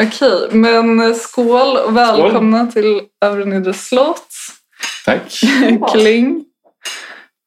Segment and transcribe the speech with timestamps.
[0.00, 4.28] Okej, men skål och välkomna till Övre Nedre Slott.
[5.04, 5.40] Tack.
[5.92, 6.44] Kling.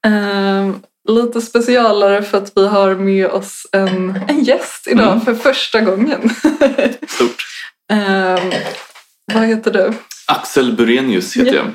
[0.07, 0.75] Ehm,
[1.09, 5.21] lite specialare för att vi har med oss en, en gäst idag Mm.
[5.25, 6.29] för första gången.
[7.07, 7.43] Stort.
[7.91, 8.51] Ehm,
[9.33, 9.93] vad heter du?
[10.27, 11.67] Axel Burenius heter jag.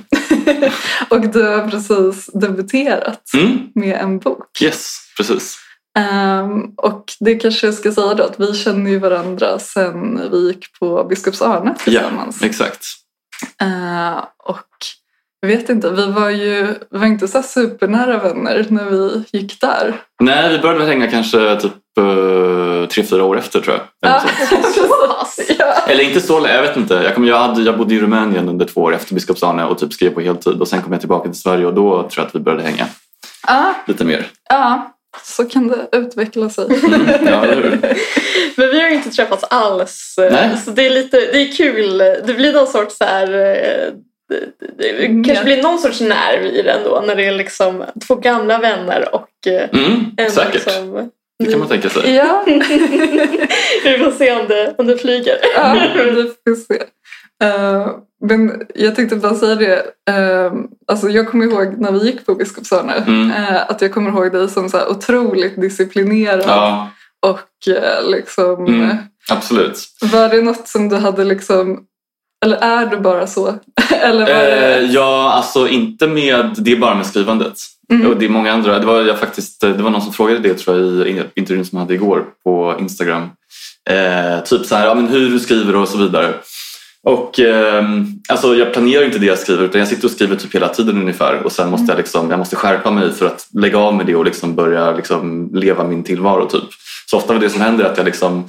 [1.09, 3.59] Och du har precis debuterat Mm.
[3.75, 4.63] med en bok.
[4.63, 5.59] Yes, precis.
[5.97, 10.47] Ehm, och det kanske jag ska säga då att vi känner ju varandra sen vi
[10.47, 12.39] gick på Biskops Arne tillsammans.
[12.41, 12.87] Ja, exakt.
[13.63, 14.67] Eh, och
[15.41, 19.61] jag vet inte, vi var ju vi var inte så supernära vänner när vi gick
[19.61, 20.01] där.
[20.21, 24.11] Nej, vi började väl hänga kanske typ uh, tre, fyra år efter tror jag.
[24.11, 24.31] Eller,
[25.89, 26.95] Ja, inte så länge, jag vet inte.
[26.95, 29.93] Jag, kom, jag, hade, jag bodde i Rumänien under två år efter Biskops-Arne och typ
[29.93, 30.61] skrev på heltid.
[30.61, 32.87] Och sen kom jag tillbaka till Sverige och då tror jag att vi började hänga
[33.47, 34.27] Ja, lite mer.
[34.49, 36.65] ja, så kan det utveckla sig.
[36.85, 37.45] Mm, ja?
[38.57, 40.15] Men vi har inte träffats alls.
[40.19, 40.51] Nej.
[40.65, 41.99] Så det är lite det är kul.
[41.99, 43.27] Det blir någon sorts så här...
[43.35, 43.93] eh,
[44.29, 44.41] Det,
[44.79, 45.25] det, det Mm.
[45.25, 49.15] kanske blir någon sorts nerv i det ändå när det är liksom två gamla vänner
[49.15, 50.55] och eh, Mm, en säkert.
[50.55, 51.11] liksom...
[51.45, 52.15] Det kan man tänka sig.
[52.15, 52.45] Ja,
[53.85, 55.39] Vi får se om det, om det flyger.
[55.57, 56.83] ja vi får se.
[57.45, 57.87] Eh,
[58.29, 59.77] men jag tänkte bara säga det,
[60.11, 60.53] eh,
[60.87, 63.31] alltså jag kommer ihåg när vi gick på Biskops Arne, Mm.
[63.31, 66.91] eh, att jag kommer ihåg dig som så här otroligt disciplinerad Ja,
[67.27, 67.41] och
[68.05, 68.97] liksom Mm.
[69.31, 69.79] absolut.
[70.13, 71.81] Var det något som du hade liksom...
[72.45, 73.55] Eller är du bara så?
[74.03, 74.81] Eller var Eh, det...
[74.81, 77.59] ja, alltså inte med, det är bara med skrivandet.
[77.93, 78.07] Mm.
[78.07, 80.55] Och det är många andra, det var, jag faktiskt, det var någon som frågade det
[80.55, 83.23] tror jag i intervjun som jag hade igår på Instagram.
[83.91, 86.35] Eh, typ så här, ja, men hur du skriver och så vidare.
[87.09, 90.55] Och ehm, alltså jag planerar inte det jag skriver utan jag sitter och skriver typ
[90.55, 93.79] hela tiden ungefär och sen måste jag, liksom, jag måste skärpa mig för att lägga
[93.79, 96.63] av med det och liksom börja liksom leva min tillvaro typ.
[97.11, 98.49] Så ofta är det som händer att jag liksom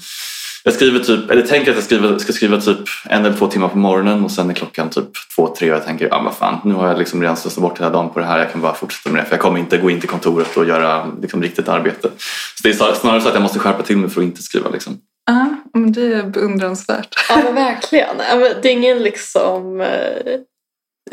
[0.64, 3.68] jag skriver typ, eller tänker att jag skriver, ska skriva typ en eller två timmar
[3.68, 6.60] på morgonen och sen är klockan typ två, tre och jag tänker ja vad fan
[6.64, 8.74] nu har jag liksom redan slösat bort hela dagen på det här, jag kan bara
[8.74, 11.70] fortsätta med det för jag kommer inte gå in till kontoret och göra liksom, riktigt
[11.70, 12.10] arbete.
[12.56, 14.44] Så det är snar- snarare så att jag måste skärpa till mig för att inte
[14.44, 14.98] skriva liksom.
[15.28, 17.16] Ja, men det är beundransvärt.
[17.30, 18.18] Ja men verkligen.
[18.62, 19.82] Det är ingen liksom...
[19.82, 20.40] eh,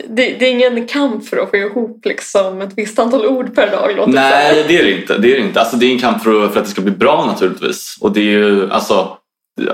[0.08, 3.70] Det, det är ingen kamp för att få ihop liksom ett visst antal ord per
[3.70, 3.97] dag.
[3.97, 5.19] Låter det Nej det är det inte.
[5.19, 5.60] Det är, det inte.
[5.60, 7.97] Alltså, det är en kamp för, för att det ska bli bra naturligtvis.
[8.00, 9.19] Och det är ju alltså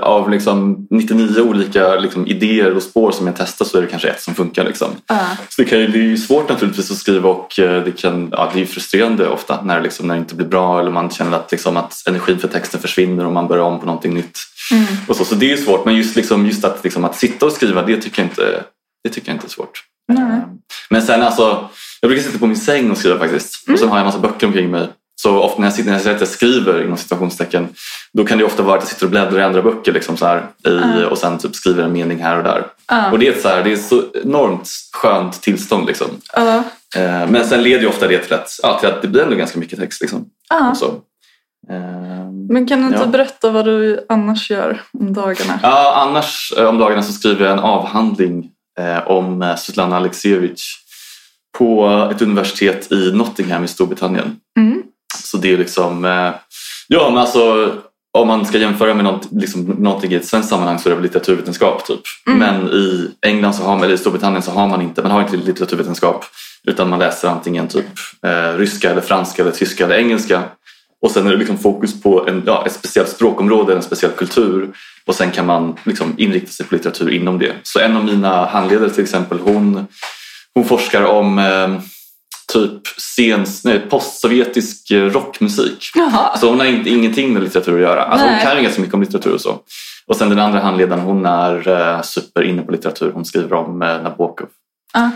[0.01, 4.09] av liksom 99 olika liksom, idéer och spår som jag testar så är det kanske
[4.09, 4.63] ett som funkar.
[4.63, 4.87] Liksom.
[5.07, 5.27] Ja.
[5.49, 8.51] Så det, kan det är ju svårt naturligtvis att skriva och eh, det, kan, ja,
[8.53, 11.51] det är frustrerande ofta när, liksom, när det inte blir bra eller man känner att,
[11.51, 14.39] liksom, att energin för texten försvinner och man börjar om på någonting nytt.
[14.71, 14.85] Mm.
[15.07, 17.45] Och så, så det är ju svårt men just, liksom, just att, liksom, att sitta
[17.45, 18.63] och skriva det tycker jag inte,
[19.03, 19.83] det tycker jag inte är svårt.
[20.13, 20.41] Nej.
[20.89, 21.69] Men sen alltså,
[22.01, 23.69] jag brukar sitta på min säng och skriva faktiskt.
[23.69, 24.87] Och sen har jag en massa böcker omkring mig.
[25.23, 27.67] Så ofta när jag, sitter, när jag skriver inom situationstecken
[28.13, 30.25] då kan det ofta vara att jag sitter och bläddrar i andra böcker liksom så
[30.25, 31.07] här, i, Mm.
[31.07, 32.65] och sen typ skriver en mening här och där.
[32.87, 33.11] Ja.
[33.11, 35.87] Och det är, så här, det är så enormt skönt tillstånd.
[35.87, 36.07] Liksom.
[36.95, 39.35] Eh, men sen leder ju ofta det till att, ja, till att det blir ändå
[39.35, 40.01] ganska mycket text.
[40.01, 40.25] Liksom.
[40.75, 40.85] Så.
[41.69, 43.05] Eh, Men kan du inte Ja.
[43.05, 45.59] berätta vad du annars gör om dagarna?
[45.63, 48.49] Ja, annars eh, om dagarna så skriver jag en avhandling
[49.05, 50.63] om Svetlana Alexievich
[51.57, 54.35] på ett universitet i Nottingham i Storbritannien.
[54.57, 54.70] Mm.
[55.31, 56.31] Så det är liksom, eh,
[56.87, 57.71] ja men alltså
[58.13, 60.95] om man ska jämföra med något, liksom, någonting i ett svenskt sammanhang så är det
[60.95, 62.01] väl litteraturvetenskap typ.
[62.27, 62.39] Mm.
[62.39, 65.21] Men i England så har man, eller i Storbritannien så har man inte, man har
[65.21, 66.25] inte litteraturvetenskap
[66.67, 67.85] utan man läser antingen typ
[68.27, 70.43] eh, ryska eller franska eller tyska eller engelska.
[71.01, 74.69] Och sen är det liksom fokus på en, ja, ett speciellt språkområde, en speciell kultur
[75.05, 77.53] och sen kan man liksom inrikta sig på litteratur inom det.
[77.63, 79.87] Så en av mina handledare till exempel hon,
[80.53, 81.81] hon forskar om eh,
[82.53, 85.91] typ sens, nej, postsovjetisk eh, rockmusik.
[85.95, 86.37] Jaha.
[86.37, 88.03] Så hon har inte, ingenting med litteratur att göra.
[88.03, 89.59] Alltså hon kan ju ganska mycket om litteratur och så.
[90.07, 93.11] Och sen den andra handledaren hon är eh, super inne på litteratur.
[93.11, 94.47] Hon skriver om eh, Nabokov.
[94.93, 95.09] Ja.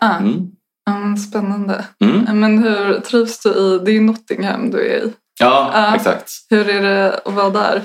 [0.00, 0.16] Ja.
[0.16, 0.46] Mm.
[0.90, 1.84] Men spännande.
[2.04, 2.40] Mm.
[2.40, 3.80] Men hur trivs du i...
[3.84, 5.12] Det är ju Nottingham du är i.
[5.40, 5.94] Ja, Ja.
[5.96, 6.30] exakt.
[6.50, 7.82] Hur är det att vara där?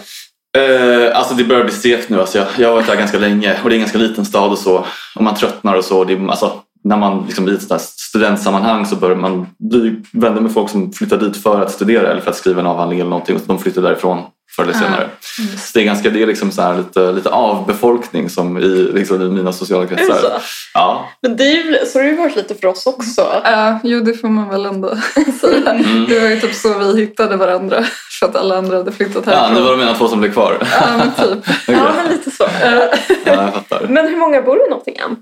[0.57, 2.19] Eh, alltså det börjar bli segt nu.
[2.19, 4.51] Alltså jag, jag har varit där ganska länge och det är en ganska liten stad
[4.51, 4.85] och så.
[5.15, 6.03] Och man tröttnar och så.
[6.03, 10.69] Det alltså, när man liksom i ett studentsammanhang så börjar man bli vänner med folk
[10.69, 13.41] som flyttar dit för att studera eller för att skriva en avhandling eller någonting och
[13.47, 14.21] de flyttar därifrån
[14.55, 14.79] förr eller Ja.
[14.79, 15.09] senare.
[15.57, 19.21] Så det är ganska det är liksom så här lite, lite avbefolkning som i, liksom
[19.21, 20.15] i mina sociala Är det kretsar.
[20.21, 20.29] så?
[20.73, 21.09] Ja.
[21.21, 23.21] Men det är ju, så har det ju varit lite för oss också.
[23.43, 24.89] Ja, jo det får man väl ändå
[25.41, 25.71] säga.
[25.73, 26.05] Mm.
[26.09, 27.83] Det var ju typ så vi hittade varandra.
[28.19, 29.55] För att alla andra hade flyttat ja, härifrån.
[29.55, 30.57] nu var det mina två som blev kvar.
[30.81, 31.37] Ja, men typ.
[31.47, 31.75] Okej.
[31.75, 32.43] Ja, men lite så.
[32.61, 32.89] Ja,
[33.25, 33.85] jag fattar.
[33.89, 35.15] Men hur många bor i Nottingham?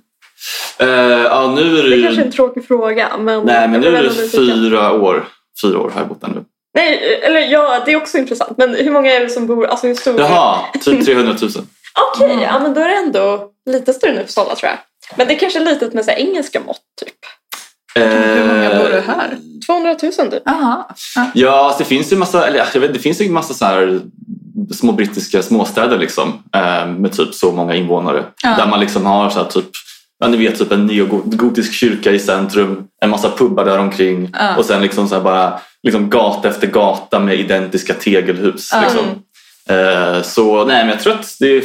[0.80, 0.88] Eh,
[1.24, 2.04] ja, nu är det Det är ju...
[2.04, 3.18] kanske är en tråkig fråga.
[3.18, 5.26] Men Nej, men nu är det fyra år.
[5.62, 6.44] Fyra år har jag bott där nu.
[6.76, 8.58] Nej, eller ja, det är också intressant.
[8.58, 9.66] Men hur många är det som bor?
[9.66, 10.20] Alltså hur stor?
[10.20, 11.52] Jaha, typ 300 000.
[12.16, 14.80] Okej, ja men då är det ändå lite större än Uppsala tror jag.
[15.18, 17.16] Men det är kanske litet med så här, engelska mått typ.
[17.96, 19.38] Hur många bor det här?
[19.66, 20.44] 200 000 typ.
[20.46, 20.86] Jaha.
[21.34, 23.66] Ja, alltså det finns ju massa, eller jag vet, det finns ju en massa så
[23.66, 24.02] här
[24.74, 28.24] små brittiska småstäder liksom, eh, med typ så många invånare.
[28.44, 28.50] Ja.
[28.58, 29.70] Där man liksom har så här typ,
[30.24, 34.58] ja, ni vet typ en neogotisk kyrka i centrum, en massa pubbar där omkring Ja.
[34.58, 38.70] och sen liksom så bara liksom gata efter gata med identiska tegelhus.
[38.74, 38.82] Ja.
[38.82, 39.06] Liksom.
[39.70, 41.60] Eh, så nej, men jag tror att det,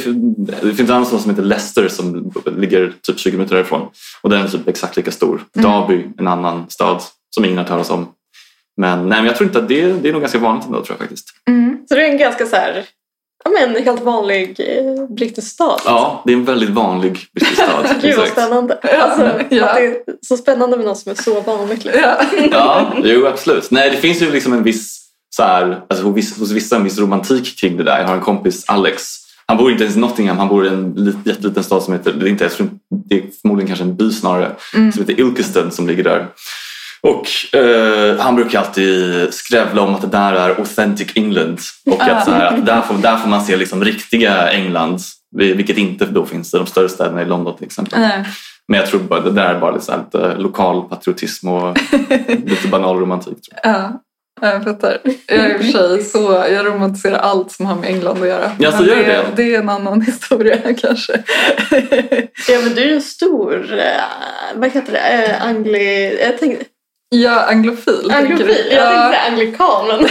[0.61, 3.87] det finns en annan stad som heter Leicester som ligger typ 20 minuter därifrån.
[4.21, 5.41] Och den är typ exakt lika stor.
[5.55, 5.71] Mm.
[5.71, 7.01] Derby, en annan stad
[7.35, 8.07] som ingen har hört talas om.
[8.77, 10.93] Men, nej, men jag tror inte att det, det är nog ganska vanligt ändå tror
[10.93, 11.27] jag faktiskt.
[11.47, 11.77] Mm.
[11.89, 12.85] Så det är en ganska så här,
[13.45, 15.81] ja men helt vanlig eh, brittisk stad.
[15.85, 17.85] Ja, det är en väldigt vanlig brittisk stad.
[18.01, 18.31] Gud vad exakt.
[18.31, 18.77] spännande.
[19.01, 19.65] Alltså, ja.
[19.69, 21.85] att det är så spännande med något som är så vanligt.
[21.85, 22.01] Liksom.
[22.03, 22.21] Ja.
[22.51, 23.71] Ja, jo absolut.
[23.71, 24.99] Nej, det finns ju liksom en viss,
[25.35, 27.99] så här, alltså hos, vissa, hos vissa en viss romantik kring det där.
[27.99, 29.03] Jag har en kompis, Alex.
[29.45, 32.13] Han bor inte ens i Nottingham, han bor i en lit- jätteliten stad som heter,
[32.13, 32.69] det är, inte, jag tror,
[33.09, 34.91] det är förmodligen kanske en by snarare, Mm.
[34.91, 36.27] som heter Ilkeston som ligger där.
[37.01, 41.59] Och eh, han brukar alltid skrävla om att det där är authentic England.
[41.85, 44.99] Och att, så här, att där, får, där får man se liksom riktiga England.
[45.37, 47.99] Vilket inte då finns i de större städerna i London till exempel.
[47.99, 48.25] Nej.
[48.67, 51.77] Men jag tror bara det där är bara här, lite lokal patriotism och
[52.45, 53.37] lite banal romantik.
[53.41, 54.01] Tror Ja,
[54.41, 54.97] jag fattar.
[55.27, 58.27] Jag är i och för sig så, jag romantiserar allt som har med England att
[58.27, 58.51] göra.
[58.59, 59.25] Ja, så gör det, det?
[59.35, 61.23] det är en annan historia kanske.
[62.47, 63.85] Ja men du är ju en stor, eh,
[64.55, 66.19] vad heter det, eh, angli...
[66.23, 66.65] Jag tänkte,
[67.11, 68.11] Ja, anglofil.
[68.11, 69.99] anglofil, jag tänkte Ja, säga anglikan men...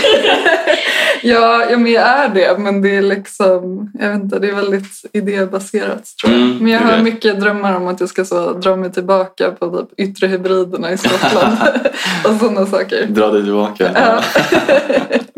[1.22, 2.58] ja, ja, men jag är det.
[2.58, 6.42] Men det är liksom, jag vet inte, det är väldigt idébaserat tror jag.
[6.42, 7.02] Mm, men jag har det.
[7.02, 10.98] mycket drömmar om att jag ska så dra mig tillbaka på typ yttre hybriderna i
[10.98, 11.56] Skottland.
[12.24, 13.06] och sådana saker.
[13.06, 13.90] Dra dig tillbaka.
[13.94, 14.22] Ja.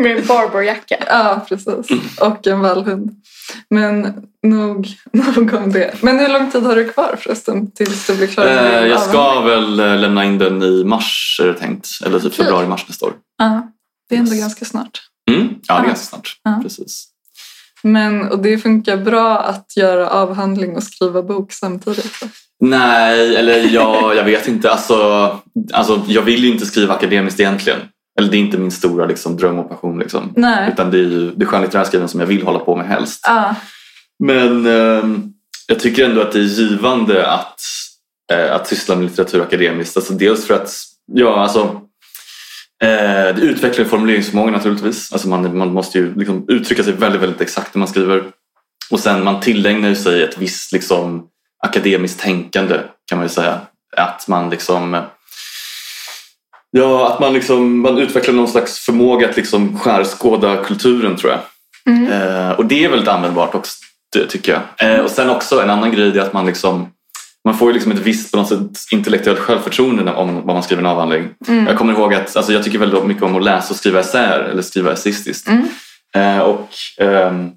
[0.01, 0.97] Med en barberjacka.
[1.07, 1.87] Ja, precis.
[2.21, 3.11] Och en vallhund.
[3.71, 5.95] Men nog, nog om det.
[6.03, 9.01] Men hur lång tid har du kvar förresten tills du blir klar med Eh, jag
[9.03, 11.89] ska väl eh, lämna in den i mars är det tänkt.
[12.07, 13.13] Eller typ februari-mars nästa år.
[13.39, 13.73] Ja,
[14.09, 14.41] det är ändå Yes.
[14.41, 15.01] ganska snart.
[15.31, 15.49] Mm?
[15.69, 16.37] Ja, det är ganska snart.
[16.43, 16.59] Ja.
[16.63, 17.07] Precis.
[17.83, 22.21] Men, och det funkar bra att göra avhandling och skriva bok samtidigt.
[22.61, 24.71] Nej, eller ja, jag vet inte.
[24.71, 24.97] Alltså,
[25.73, 27.79] alltså, jag vill ju inte skriva akademiskt egentligen.
[28.21, 29.99] Eller det är inte min stora liksom, dröm och passion.
[29.99, 30.33] Liksom.
[30.37, 30.73] Nej.
[30.73, 33.25] Utan det är ju det är skönlitterära skrivandet som jag vill hålla på med helst.
[33.27, 33.55] Ja,
[34.19, 35.33] Men ehm,
[35.67, 37.61] jag tycker ändå att det är givande att,
[38.33, 39.97] eh, att syssla med litteratur akademiskt.
[39.97, 40.73] Alltså dels för att
[41.13, 41.61] ja, alltså,
[42.83, 45.13] eh, det utvecklar formuleringsförmåga naturligtvis.
[45.13, 48.25] Alltså man, man måste ju liksom uttrycka sig väldigt, väldigt exakt när man skriver.
[48.91, 51.27] Och sen man tillägnar sig ett visst liksom,
[51.65, 52.79] akademiskt tänkande
[53.09, 53.61] kan man ju säga.
[53.97, 55.03] Att man liksom
[56.71, 61.41] Ja, att man, liksom, man utvecklar någon slags förmåga att liksom skärskåda kulturen tror jag.
[61.87, 62.13] Mm.
[62.13, 63.73] Eh, och det är väldigt användbart också,
[64.13, 64.91] det tycker jag.
[64.91, 66.89] Eh, och sen också en annan grej är att man liksom
[67.45, 70.83] man får ju liksom ett visst på något sätt intellektuellt självförtroende om vad man skriver
[70.83, 71.29] en avhandling.
[71.49, 71.67] Mm.
[71.67, 74.41] Jag kommer ihåg att alltså, jag tycker väldigt mycket om att läsa och skriva essäer
[74.41, 75.49] eller skriva essayistiskt.
[75.49, 75.69] Mm.
[76.15, 76.69] Eh, och,
[76.99, 77.51] ehm,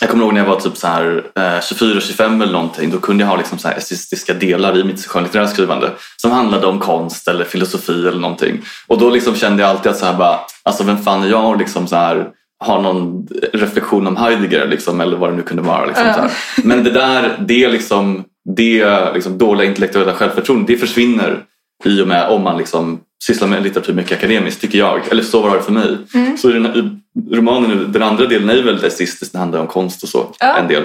[0.00, 2.90] jag kommer ihåg när jag var typ så här, eh, 24-25 eller någonting.
[2.90, 6.66] Då kunde jag ha liksom så här essayistiska delar i mitt skönlitterära skrivande som handlade
[6.66, 8.60] om konst eller filosofi eller någonting.
[8.86, 11.58] Och då liksom kände jag alltid att så här bara, alltså vem fan är jag
[11.58, 12.28] liksom så här,
[12.64, 15.86] har någon reflektion om Heidegger liksom, eller vad det nu kunde vara.
[15.86, 16.30] Liksom, här.
[16.64, 18.24] Men det där, det, liksom,
[18.56, 21.42] det liksom, dåliga intellektuella självförtroendet, det försvinner
[21.84, 25.08] i och med om man liksom sysslar med litteratur mycket akademiskt, tycker jag.
[25.08, 25.98] Eller så var det för mig.
[26.14, 26.38] Mm.
[26.38, 30.08] Så den, romanen, den andra delen är ju väldigt essayistisk, den handlar om konst och
[30.08, 30.34] så.
[30.38, 30.56] Ja.
[30.56, 30.82] En del.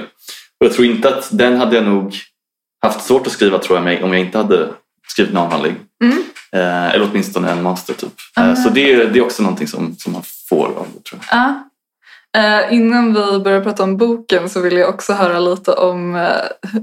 [0.59, 2.15] Och jag tror inte att den hade jag nog
[2.81, 4.69] haft svårt att skriva tror jag om jag inte hade
[5.07, 5.75] skrivit en avhandling.
[6.03, 6.23] Mm.
[6.51, 8.13] Eh, eller åtminstone en master typ.
[8.35, 8.49] Ah.
[8.49, 11.39] Eh, så det, det är också någonting som, som man får av det tror jag.
[11.39, 11.69] Ja.
[12.35, 16.27] Eh, innan vi börjar prata om boken så vill jag också höra lite om eh,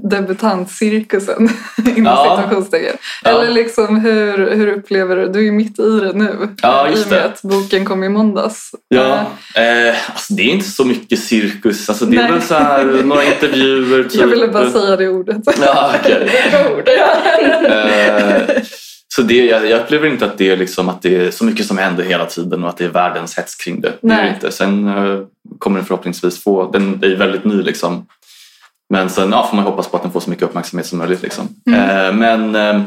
[0.09, 1.49] debutantcirkusen
[1.95, 2.37] inom Ja.
[2.37, 2.95] citationstecken.
[3.23, 3.29] Ja.
[3.29, 6.91] Eller liksom hur, hur upplever du, du är ju mitt i det nu Ja, i
[6.91, 7.25] just och med det.
[7.25, 8.71] att boken kom i måndags.
[8.87, 11.89] Ja, Eh, eh, alltså det är inte så mycket cirkus.
[11.89, 12.31] Alltså det är Nej.
[12.31, 14.03] väl så här, några intervjuer.
[14.03, 14.21] Typ.
[14.21, 15.37] jag ville bara säga det ordet.
[15.65, 16.29] Ja, okej.
[16.31, 16.89] Det är bra ord.
[16.89, 18.63] Eh,
[19.15, 21.65] Så det, jag, jag upplever inte att det, är liksom, att det är så mycket
[21.65, 23.93] som händer hela tiden och att det är världens hets kring det.
[24.01, 24.23] det är Nej.
[24.23, 24.51] det inte.
[24.51, 25.19] Sen eh,
[25.59, 28.05] kommer den förhoppningsvis få, den är väldigt ny liksom.
[28.89, 31.21] Men sen ja, får man hoppas på att den får så mycket uppmärksamhet som möjligt.
[31.21, 31.47] Liksom.
[31.67, 32.81] Eh, men eh,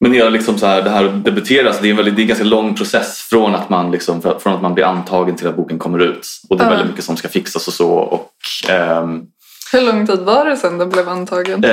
[0.00, 2.20] men hela liksom så här, det här att debutera, så det är, en väldigt, det
[2.20, 5.48] är en ganska lång process från att, man liksom, från att man blir antagen till
[5.48, 6.26] att boken kommer ut.
[6.48, 7.90] Och det är väldigt mycket som ska fixas och så.
[7.90, 8.32] Och,
[8.70, 9.22] ehm,
[9.72, 11.64] Hur lång tid var det sedan den blev antagen?
[11.64, 11.70] eh,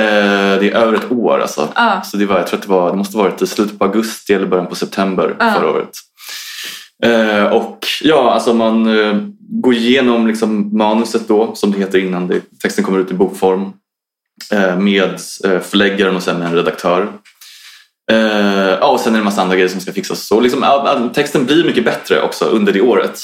[0.58, 1.68] det är över ett år alltså.
[1.74, 3.84] Ah, Så det, var, jag tror att det, var, det måste varit i slutet på
[3.84, 5.52] augusti eller början på september Ja.
[5.54, 5.90] förra året.
[7.04, 9.16] Eh, och ja, alltså man eh,
[9.62, 13.72] går igenom liksom manuset då, som det heter innan det, texten kommer ut i bokform.
[14.52, 17.08] Eh, med eh, förläggaren och sen med en redaktör.
[18.12, 18.18] Eh,
[18.80, 20.26] ja, och sen är det en massa andra grejer som ska fixas.
[20.26, 20.64] Så liksom,
[21.14, 23.20] texten blir mycket bättre också under det året.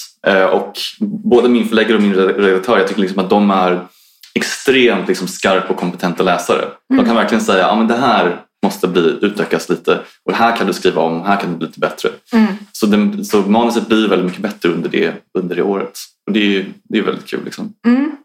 [0.53, 3.81] Och både min förläggare och min redaktör, jag tycker liksom att de är
[4.35, 6.65] extremt liksom skarpa och kompetenta läsare.
[6.89, 10.67] De kan verkligen säga att men det här måste bli, utökas lite och här kan
[10.67, 12.09] du skriva om, här kan det bli lite bättre.
[12.33, 12.47] mm.
[12.73, 15.99] Så, den, så manuset blir väldigt mycket bättre under det, under det året.
[16.27, 17.45] Och det är, det är väldigt kul.
[17.45, 17.75] Liksom.
[17.87, 18.17] Mm.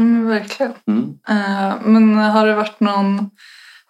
[0.00, 0.72] Mm, verkligen.
[0.88, 1.14] Mm.
[1.28, 3.30] Eh, men har det varit någon,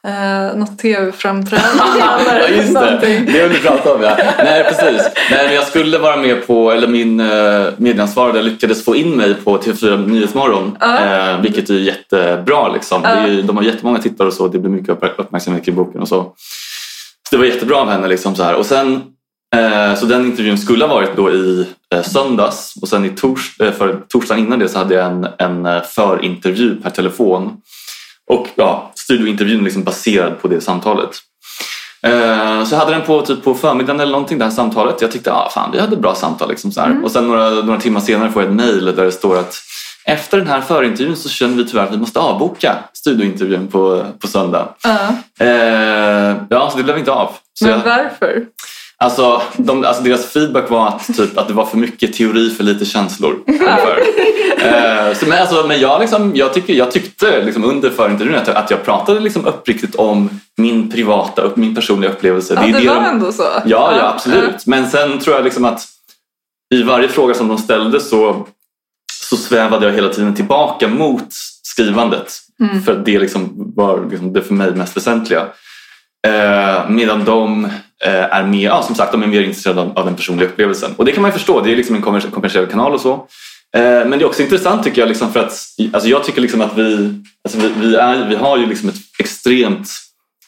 [0.08, 2.80] uh, något tv-framträdande Ja, eller just det.
[2.80, 3.26] någonting?
[3.26, 4.16] Det vill du prata om, ja.
[4.38, 5.08] Nej, precis.
[5.30, 9.34] Nej, men jag skulle vara med på, eller min uh, medieansvariga lyckades få in mig
[9.34, 10.76] på TV4 Nyhetsmorgon.
[10.80, 10.98] Ja.
[11.30, 12.68] eh, vilket är jättebra.
[12.68, 13.02] Liksom.
[13.02, 14.48] Det är, de har jättemånga tittare och så.
[14.48, 16.22] Det blir mycket upp- uppmärksamhet kring boken och så.
[17.28, 18.08] Så det var jättebra av henne.
[18.08, 18.54] Liksom, så här.
[18.54, 19.02] Och sen,
[19.56, 23.60] eh, så den intervjun skulle ha varit då i eh, söndags och sen i tors,
[23.60, 27.52] eh, för torsdagen innan det så hade jag en, en eh, förintervju per telefon.
[28.30, 31.10] Och ja, studiointervjun liksom baserad på det samtalet.
[32.02, 35.00] Eh, Så jag hade den på, typ på förmiddagen eller någonting, det här samtalet.
[35.00, 36.48] Jag tyckte, ah, fan vi hade ett bra samtal.
[36.48, 37.04] Liksom, så här.
[37.04, 39.54] Och sen några, några timmar senare får jag ett mejl där det står att
[40.04, 44.26] efter den här förintervjun så känner vi tyvärr att vi måste avboka studiointervjun på, på
[44.26, 44.68] söndag.
[44.82, 45.08] Ja.
[45.46, 47.30] Eh, ja, så det blev inte av.
[47.54, 48.42] Så Men jag, varför?
[49.04, 52.64] Alltså, de, alltså deras feedback var att, typ, att det var för mycket teori för
[52.64, 53.38] lite känslor.
[54.60, 58.46] Eh, så, men, alltså, men jag, liksom, jag, tycker, jag tyckte liksom, under förintervjun att,
[58.46, 62.54] jag- att jag pratade liksom uppriktigt om min privata, upp- min personliga upplevelse.
[62.54, 63.42] Ja, det det var de- ändå så?
[63.42, 64.66] Ja, ja, absolut.
[64.66, 65.82] Men sen tror jag liksom att
[66.74, 68.46] i varje fråga som de ställde så,
[69.22, 71.26] så svävade jag hela tiden tillbaka mot
[71.62, 72.32] skrivandet.
[72.62, 72.82] Mm.
[72.82, 75.46] För det liksom var liksom det för mig mest väsentliga.
[76.26, 77.64] Eh, medan de
[78.04, 80.90] eh, är mer, ja, som sagt, de är mer intresserade av, av den personliga upplevelsen.
[80.96, 83.12] Och det kan man ju förstå, det är liksom en kommers- kommersiell kanal och så.
[83.76, 85.52] Eh, men det är också intressant tycker jag, liksom för att
[85.92, 88.96] alltså jag tycker liksom att vi, alltså vi, vi, är, vi har ju liksom ett
[89.18, 89.88] extremt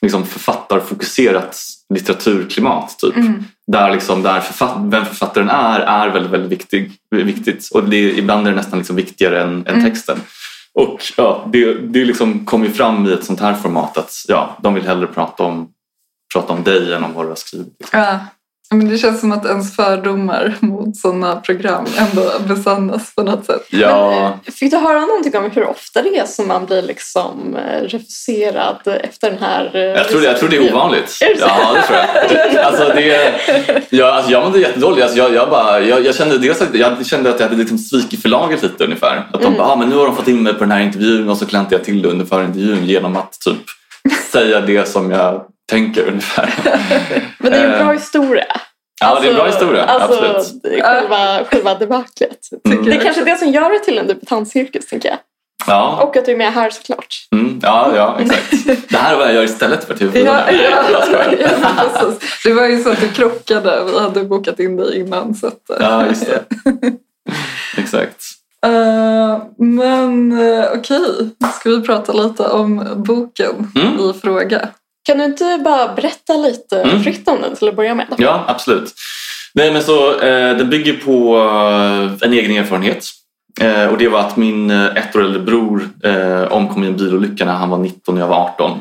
[0.02, 1.56] liksom författarfokuserat
[1.94, 2.98] litteraturklimat.
[2.98, 3.16] Typ.
[3.16, 3.44] Mm.
[3.66, 7.68] Där, liksom, där författ, vem författaren är, är väldigt, väldigt viktig, viktigt.
[7.74, 9.84] Och det, är- ibland är det nästan liksom viktigare än, än Mm.
[10.74, 14.56] Och ja, det, det liksom kom ju fram i ett sånt här format att ja,
[14.62, 15.68] de vill hellre prata om,
[16.34, 17.76] prata om dig än om vad du har skrivit.
[17.78, 18.00] Liksom.
[18.00, 18.18] Ja.
[18.72, 23.66] Men det känns som att ens fördomar mot sådana program ändå besannas på något sätt.
[23.70, 27.82] Ja, Fick du höra någonting om hur ofta det är som man blir liksom eh,
[27.82, 29.70] refuserad efter den här...
[29.74, 31.18] eh, jag, tror det, jag tror det är ovanligt.
[31.20, 31.46] Är det så?
[31.48, 31.98] Ja, det tror
[32.54, 32.64] jag.
[32.64, 33.32] Alltså, det,
[33.90, 35.02] jag, alltså, jag mådde jättedåligt.
[35.02, 37.78] Alltså, jag, jag, bara, jag, jag, kände dels att, jag kände att jag hade liksom
[37.78, 39.16] svikit förlaget lite ungefär.
[39.32, 39.58] Att de Mm.
[39.58, 41.46] bara, ah, men nu har de fått in mig på den här intervjun och så
[41.46, 43.62] klantade jag till det under förintervjun genom att typ
[44.32, 46.54] säga det som jag tänker ungefär.
[47.38, 48.60] Men det är en bra Eh, historia.
[49.00, 49.84] Ja, det är en bra historia.
[49.84, 50.82] Alltså, absolut.
[50.82, 52.38] själva, själva debaclet.
[52.68, 52.84] Mm.
[52.84, 55.18] Det är kanske det som gör det till en debutantcirkus, tänker jag.
[55.66, 57.14] Ja, Och att du är med här såklart.
[57.32, 58.50] mm, ja, ja, exakt.
[58.88, 60.24] Det här är vad jag gör istället för TV4.
[60.24, 60.82] Ja, ja,
[61.42, 62.12] ja.
[62.44, 63.84] Det var ju så att du krockade.
[63.92, 65.34] Vi hade bokat in dig innan.
[65.34, 66.42] Så att, eh, Ja, just det.
[67.76, 68.22] Exakt.
[68.66, 74.10] Eh, men uh, okej, ska vi prata lite om boken Mm.
[74.10, 74.68] i fråga?
[75.02, 77.02] Kan du inte bara berätta lite Mm.
[77.04, 78.06] fritt om den till att börja med?
[78.18, 78.94] Ja, absolut.
[79.54, 83.04] Nej, men så, eh, den bygger på eh, en egen erfarenhet.
[83.60, 86.96] Eh, och det var att min eh, ett år äldre bror eh, omkom i en
[86.96, 88.78] bilolycka när han var 19 och jag var 18.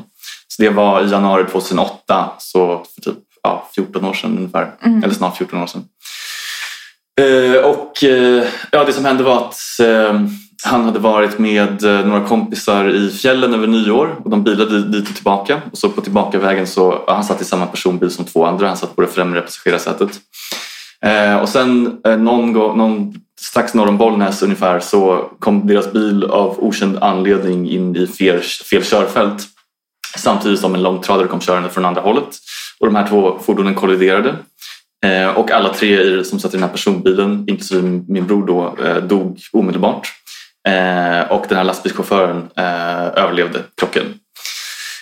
[0.48, 4.72] Så det var i januari 2008, så för typ ja, 14 år sedan ungefär.
[4.86, 5.04] Mm.
[5.04, 5.84] Eller snart 14 år sedan.
[7.22, 8.04] Eh, och
[8.72, 9.56] ja, det som hände var att
[10.64, 15.10] han hade varit med eh, några kompisar i fjällen över nyår och de bilade dit
[15.10, 15.62] och tillbaka.
[15.72, 18.96] Och så på tillbakavägen så, han satt i samma personbil som två andra, han satt
[18.96, 20.10] på det främre passagerarsätet.
[21.06, 25.92] Eh, och sen eh, någon, gång- någon, strax norr om Bollnäs ungefär så kom deras
[25.92, 29.48] bil av okänd anledning in i fel, fel körfält.
[30.18, 32.30] Samtidigt som en långtradare kom körande från andra hållet.
[32.80, 34.36] Och de här två fordonen kolliderade.
[35.06, 38.98] Eh, och alla tre som satt i den här personbilen, inklusive min bror då, eh,
[38.98, 40.08] dog omedelbart.
[40.68, 44.20] Eh, och den här lastbilschauffören eh, överlevde krocken.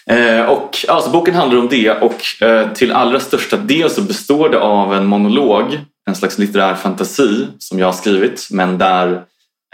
[0.09, 4.49] Eh, och, alltså, boken handlar om det och eh, till allra största del så består
[4.49, 9.11] det av en monolog, en slags litterär fantasi som jag har skrivit men där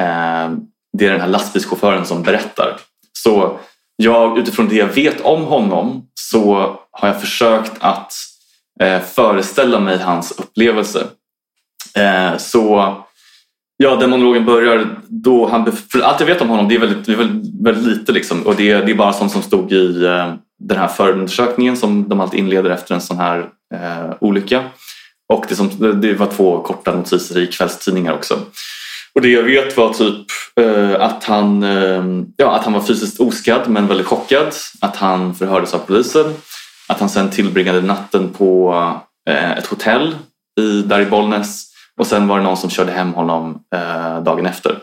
[0.01, 0.51] eh,
[0.97, 2.77] det är den här lastbilschauffören som berättar.
[3.13, 3.59] Så
[3.95, 8.13] jag, utifrån det jag vet om honom så har jag försökt att
[8.81, 11.07] eh, föreställa mig hans upplevelse.
[11.95, 12.95] Eh, så
[13.77, 15.71] Ja, den monologen börjar då han...
[15.71, 18.41] För allt jag vet om honom det är väldigt, väldigt, väldigt lite liksom.
[18.41, 22.21] Och det, det är bara sånt som stod i eh, den här förundersökningen som de
[22.21, 23.39] alltid inleder efter en sån här
[23.73, 24.63] eh, olycka.
[25.33, 28.39] Och det, som, det var två korta notiser i kvällstidningar också.
[29.15, 30.25] Och det jag vet var typ
[30.59, 32.03] eh, att, han, eh,
[32.37, 34.53] ja, att han var fysiskt oskadd men väldigt chockad.
[34.81, 36.33] Att han förhördes av polisen.
[36.87, 38.73] Att han sen tillbringade natten på
[39.29, 40.15] eh, ett hotell
[40.59, 44.45] i, där i Bollnäs och sen var det någon som körde hem honom eh, dagen
[44.45, 44.77] efter.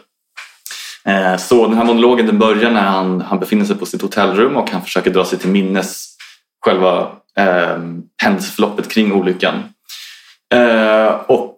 [1.05, 4.57] Eh, så den här monologen den börjar när han, han befinner sig på sitt hotellrum
[4.57, 6.17] och han försöker dra sig till minnes
[6.65, 7.79] själva eh,
[8.23, 9.55] händelseförloppet kring olyckan.
[10.55, 11.57] Eh, och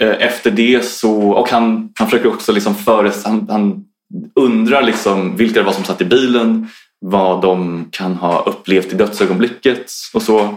[0.00, 3.84] eh, efter det så, och han, han försöker också liksom föres, han, han
[4.34, 6.68] undrar liksom vilka det var som satt i bilen,
[7.00, 10.54] vad de kan ha upplevt i dödsögonblicket och så.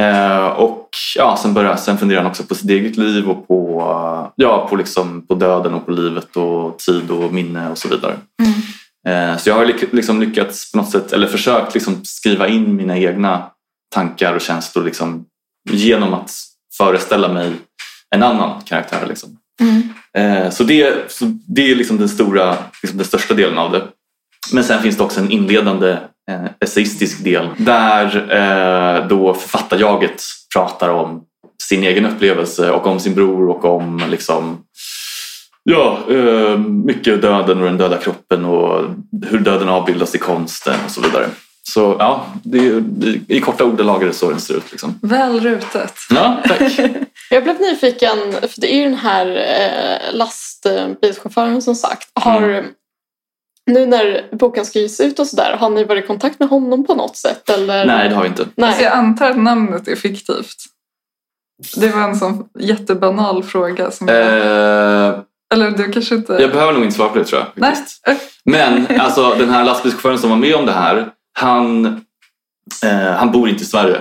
[0.00, 4.32] Eh, och ja, sen, börjar, sen funderar han också på sitt eget liv och på,
[4.36, 8.16] ja, på, liksom, på döden och på livet och tid och minne och så vidare.
[8.42, 8.60] Mm.
[9.06, 12.98] Eh, så jag har liksom lyckats på något sätt, eller försökt liksom skriva in mina
[12.98, 13.46] egna
[13.94, 15.24] tankar och känslor liksom,
[15.70, 16.30] genom att
[16.76, 17.52] föreställa mig
[18.14, 19.06] en annan karaktär.
[19.06, 19.36] Liksom.
[19.60, 19.82] Mm.
[20.14, 23.86] Eh, så, det, så det är liksom den, stora, liksom den största delen av det.
[24.52, 25.98] Men sen finns det också en inledande eh,
[26.60, 30.22] essayistisk del där eh, då författarjaget
[30.54, 31.22] pratar om
[31.62, 34.58] sin egen upplevelse och om sin bror och om liksom,
[35.64, 38.84] ja, eh, mycket döden och den döda kroppen och
[39.30, 41.26] hur döden avbildas i konsten och så vidare.
[41.62, 42.82] Så ja, det är,
[43.28, 44.70] i korta ordalag är det så den ser ut.
[44.70, 44.98] Liksom.
[45.02, 45.94] Väl rutet.
[46.10, 46.78] Ja, tack.
[47.30, 52.08] Jag blev nyfiken, för det är ju den här eh, lastbilschauffören som sagt.
[52.14, 52.64] Har, Mm.
[53.72, 56.86] Nu när boken ska ges ut och sådär, har ni varit i kontakt med honom
[56.86, 57.50] på något sätt?
[57.50, 57.84] Eller?
[57.86, 58.44] Nej, det har vi inte.
[58.44, 58.82] Så Nej.
[58.82, 60.56] jag antar att namnet är fiktivt.
[61.76, 63.90] Det var en sån jättebanal fråga.
[63.90, 65.18] Som Eh,
[65.54, 66.32] eller du kanske inte...
[66.32, 67.74] jag behöver nog inte svara på det tror jag.
[68.44, 71.86] Men alltså, den här lastbilschauffören som var med om det här, han,
[72.84, 74.00] eh, han bor inte i Sverige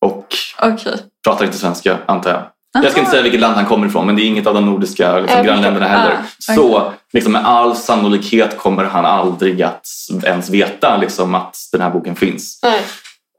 [0.00, 0.26] och
[0.62, 0.94] Okej.
[1.24, 2.42] pratar inte svenska antar jag.
[2.72, 3.10] Jag ska inte Aha.
[3.10, 5.46] säga vilket land han kommer ifrån men det är inget av de nordiska liksom, Jag
[5.46, 6.12] grannländerna heller.
[6.12, 9.86] Ah, Så liksom, med all sannolikhet kommer han aldrig att
[10.24, 12.60] ens veta liksom, att den här boken finns.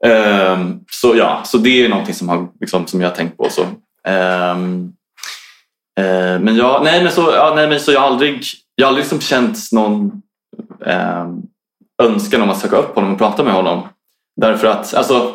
[0.04, 3.48] Ehm, så ja, så det är någonting som, har, liksom, som jag har tänkt på.
[3.50, 3.66] Så.
[4.08, 4.92] Ehm,
[6.00, 8.88] eh, men ja, nej men så, ja, nej, men så jag har aldrig, jag har
[8.88, 10.22] aldrig liksom känt någon
[10.86, 11.42] ehm,
[12.02, 13.88] önskan om att söka upp honom och prata med honom.
[14.40, 15.34] Därför att alltså,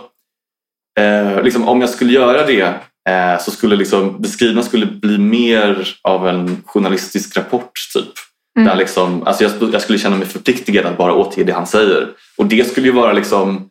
[0.99, 2.73] eh, liksom, om jag skulle göra det
[3.07, 8.11] eh, så skulle liksom, det skrivna skulle bli mer av en journalistisk rapport typ.
[8.57, 8.67] Mm.
[8.67, 12.07] Där liksom, alltså jag, jag skulle känna mig förpliktigad att bara återge det han säger.
[12.37, 13.69] Och det skulle ju vara liksom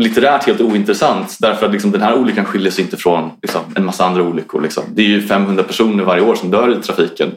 [0.00, 3.84] litterärt helt ointressant därför att liksom den här olyckan skiljer sig inte från liksom, en
[3.84, 4.62] massa andra olyckor.
[4.62, 4.84] Liksom.
[4.94, 7.34] Det är ju 500 personer varje år som dör i trafiken.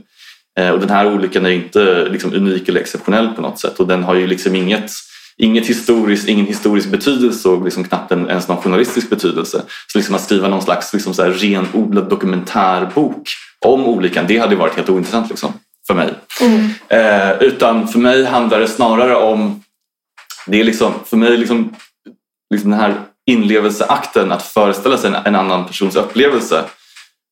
[0.59, 3.79] Eh, och den här olyckan är ju inte liksom, unik eller exceptionell på något sätt
[3.79, 4.91] och den har ju liksom inget,
[5.39, 9.63] inget historiskt, ingen historisk betydelse och liksom knappt en, ens någon journalistisk betydelse.
[9.87, 13.29] Så liksom att skriva någon slags liksom, så här, renodlad dokumentärbok
[13.65, 15.53] om olyckan, det hade varit helt ointressant liksom,
[15.87, 16.13] för mig.
[16.41, 16.69] Mm.
[16.87, 19.63] Eh, utan för mig handlar det snarare om,
[20.47, 21.75] det är liksom, för mig liksom,
[22.53, 26.63] liksom den här inlevelseakten att föreställa sig en, en annan persons upplevelse.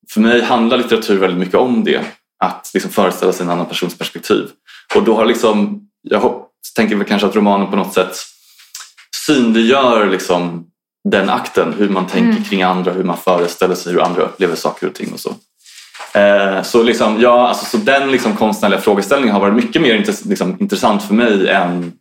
[0.09, 2.01] För mig handlar litteratur väldigt mycket om det.
[2.43, 4.49] Att liksom föreställa sig en annan persons perspektiv.
[4.95, 6.19] Och då har liksom, jag
[6.69, 8.15] hop- tänker väl kanske att romanen på något sätt
[9.25, 10.65] synliggör liksom
[11.09, 11.73] den akten.
[11.77, 12.43] Hur man tänker Mm.
[12.43, 15.29] kring andra, hur man föreställer sig hur andra upplever saker och ting och så.
[16.19, 20.27] Eh, Så, liksom, ja, alltså, så den liksom konstnärliga frågeställningen har varit mycket mer intress-
[20.29, 21.93] liksom, intressant för mig än,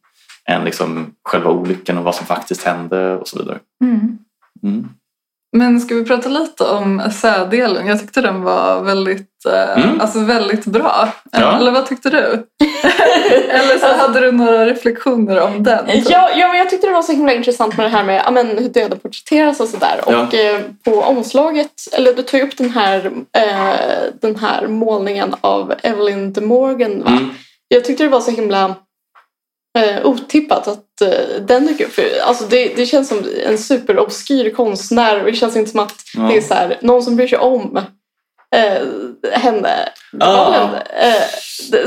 [0.49, 3.59] än liksom själva olyckan och vad som faktiskt hände och så vidare.
[3.85, 4.19] Mm.
[4.63, 4.89] Mm.
[5.57, 7.87] Men ska vi prata lite om essädelen?
[7.87, 10.01] Jag tyckte den var väldigt, eh, Mm.
[10.01, 11.09] alltså väldigt bra.
[11.33, 11.57] Ja.
[11.57, 12.19] Eller vad tyckte du?
[13.49, 15.87] Eller så hade du några reflektioner om den?
[15.87, 16.11] typ?
[16.11, 18.31] Ja, ja, men jag tyckte det var så himla intressant med det här med ja,
[18.31, 20.01] men, hur döda porträtteras och sådär.
[20.07, 20.23] Ja.
[20.23, 25.35] Och eh, på omslaget, eller du tar ju upp den här, eh, den här målningen
[25.40, 27.11] av Evelyn de Morgan va?
[27.11, 27.31] Mm.
[27.69, 28.75] Jag tyckte det var så himla
[29.77, 31.93] eh, otippat att eh, den dök upp.
[31.93, 35.95] För, Alltså det, det känns som en superobskyr konstnär och det känns inte som att
[36.17, 36.23] Ja.
[36.23, 37.77] det är så här, någon som bryr sig om
[38.57, 38.83] eh,
[39.33, 39.89] henne.
[40.21, 40.55] Ah.
[41.01, 41.23] Eh,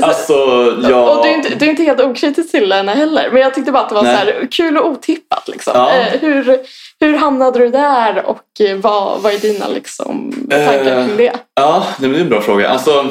[0.02, 0.34] Alltså,
[0.82, 1.10] ja.
[1.10, 3.30] Och du är, inte, du är inte helt okritisk till henne heller.
[3.32, 4.16] Men jag tyckte bara att det var Nej.
[4.16, 5.48] så här, kul och otippat.
[5.48, 5.72] Liksom.
[5.76, 5.90] Ja.
[5.92, 6.58] Eh, hur,
[7.00, 11.32] hur hamnade du där och eh, vad, vad är dina liksom, tankar Eh, kring det?
[11.54, 12.68] Ja, det är en bra fråga.
[12.68, 13.06] Alltså,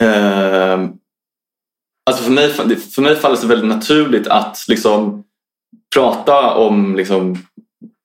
[0.00, 0.88] ehm,
[2.10, 5.24] alltså för, mig, för mig faller det sig väldigt naturligt att liksom
[5.94, 7.38] prata om liksom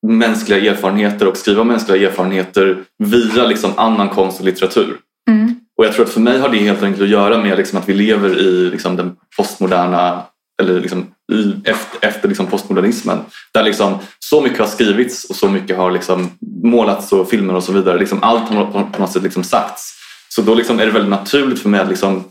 [0.07, 4.97] mänskliga erfarenheter och skriva mänskliga erfarenheter via liksom annan konst och litteratur.
[5.29, 5.55] Mm.
[5.77, 7.89] Och jag tror att för mig har det helt enkelt att göra med liksom att
[7.89, 10.23] vi lever i liksom den postmoderna
[10.61, 13.19] eller liksom i, efter, efter liksom postmodernismen.
[13.53, 16.29] Där liksom så mycket har skrivits och så mycket har liksom
[16.63, 17.99] målats och filmer och så vidare.
[17.99, 19.93] Liksom allt har på något sätt liksom sagts.
[20.29, 22.23] Så då liksom är det väldigt naturligt för mig att liksom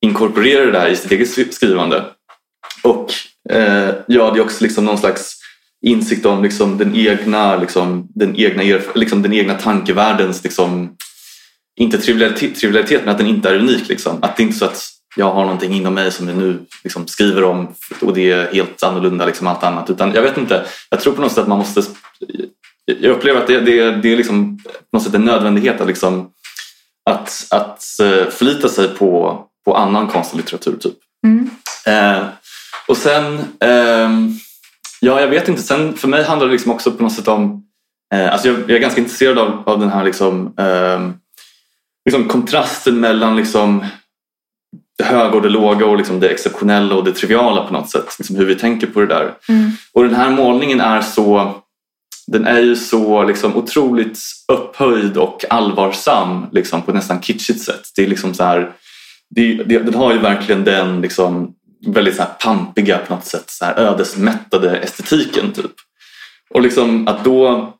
[0.00, 2.04] inkorporera det där i sitt eget skrivande.
[2.82, 3.12] Och
[3.50, 5.34] eh, ja, det är också liksom någon slags
[5.86, 10.96] insikt om liksom den egna, liksom, den egna, liksom den egna tankevärldens liksom,
[11.80, 13.88] inte trivialitet, trivialitet men att den inte är unik.
[13.88, 14.18] Liksom.
[14.22, 17.06] Att det är inte så att jag har någonting inom mig som jag nu liksom
[17.08, 19.90] skriver om och det är helt annorlunda liksom allt annat.
[19.90, 21.82] Utan jag vet inte, jag tror på något sätt att man måste...
[22.84, 26.30] Jag upplever att det, det, det är liksom på något sätt en nödvändighet att, liksom,
[27.10, 30.76] att, att eh, förlita sig på, på annan konst och litteratur.
[30.76, 30.94] Typ.
[31.26, 31.50] Mm.
[31.86, 32.26] Eh,
[32.88, 34.32] och sen, ehm,
[35.00, 37.62] ja jag vet inte, sen för mig handlar det liksom också på något sätt om,
[38.14, 41.14] eh, alltså jag, jag är ganska intresserad av, av den här liksom, ehm,
[42.04, 43.84] liksom kontrasten mellan liksom
[44.98, 48.16] det höga och det låga och liksom det exceptionella och det triviala på något sätt.
[48.18, 49.34] Liksom hur vi tänker på det där.
[49.48, 49.70] Mm.
[49.92, 51.54] Och den här målningen är så
[52.26, 54.18] den är ju så liksom otroligt
[54.52, 57.82] upphöjd och allvarsam liksom, på ett nästan kitschigt sätt.
[57.96, 58.72] Det är liksom så här,
[59.30, 61.54] det, det, den har ju verkligen den liksom,
[61.86, 65.52] väldigt så här pampiga, på något sätt så här ödesmättade estetiken.
[65.52, 65.72] Typ.
[66.50, 67.72] Och liksom att då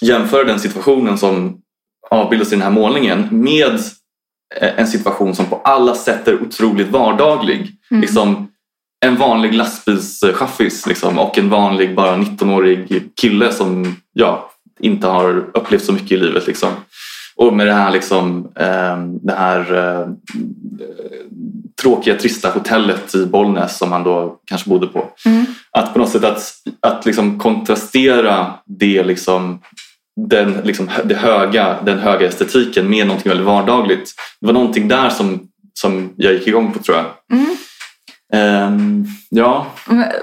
[0.00, 1.58] jämföra den situationen som
[2.10, 3.74] avbildas i den här målningen med
[4.56, 7.70] eh, en situation som på alla sätt är otroligt vardaglig.
[7.90, 8.00] Mm.
[8.00, 8.48] Liksom,
[9.04, 14.50] en vanlig lastbilschaffis liksom, och en vanlig bara 19-årig kille som ja,
[14.80, 16.46] inte har upplevt så mycket i livet.
[16.46, 16.68] Liksom.
[17.36, 20.08] Och med det här, liksom, eh, det här eh,
[21.82, 25.08] tråkiga, trista hotellet i Bollnäs som han då kanske bodde på.
[25.26, 25.44] Mm.
[25.70, 26.42] Att på något sätt att,
[26.80, 29.60] att liksom kontrastera det, liksom,
[30.16, 34.14] den, liksom, det höga, den höga estetiken med någonting väldigt vardagligt.
[34.40, 35.40] Det var någonting där som,
[35.74, 37.38] som jag gick igång på tror jag.
[37.38, 37.56] Mm.
[38.34, 39.66] Ehm, ja,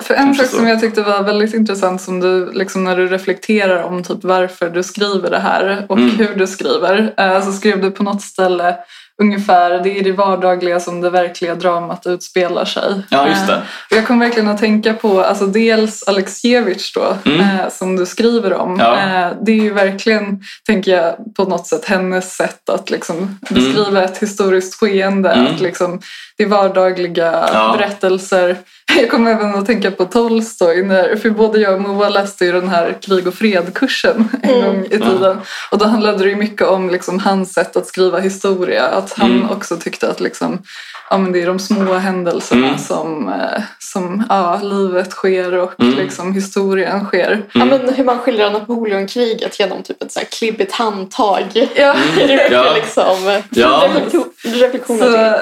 [0.02, 3.84] För en sak som jag tyckte var väldigt intressant som du, liksom när du reflekterar
[3.84, 6.10] om typ varför du skriver det här och Mm.
[6.18, 8.76] hur du skriver eh, så skrev du på något ställe
[9.22, 13.02] ungefär det är det vardagliga som det verkliga dramat utspelar sig.
[13.10, 13.56] ja just Eh, det.
[13.92, 17.40] och jag kom verkligen att tänka på alltså dels Alexievich då, Mm.
[17.40, 18.80] eh, som du skriver om.
[18.80, 18.94] Ja.
[18.98, 24.04] Eh, det är ju verkligen, tänker jag, på något sätt hennes sätt att liksom beskriva
[24.04, 25.30] ett historiskt skeende.
[25.30, 25.54] Mm.
[25.54, 26.02] Att liksom,
[26.40, 27.76] det är vardagliga Ja.
[27.78, 28.58] berättelser.
[28.98, 32.52] Jag kommer även att tänka på Tolstoj, när, för både jag och Moa läste ju
[32.52, 34.66] den här krig och fred-kursen en Mm.
[34.66, 35.38] gång i tiden.
[35.72, 38.84] Och då handlade det ju mycket om liksom hans sätt att skriva historia.
[38.88, 39.50] Att han Mm.
[39.50, 40.62] också tyckte att liksom,
[41.10, 42.80] ja, men det är de små händelserna Mm.
[42.80, 45.96] som, eh, som ja, livet sker och Mm.
[45.98, 47.42] liksom, historien sker.
[47.54, 51.70] Ja, men hur man skildrar Napoleonkriget genom typ ett så här klibbigt handtag.
[51.76, 51.96] Ja.
[52.18, 52.74] Mycket Ja.
[52.76, 53.84] liksom Ja.
[53.88, 54.30] reflektion-
[54.62, 55.40] reflektioner Så?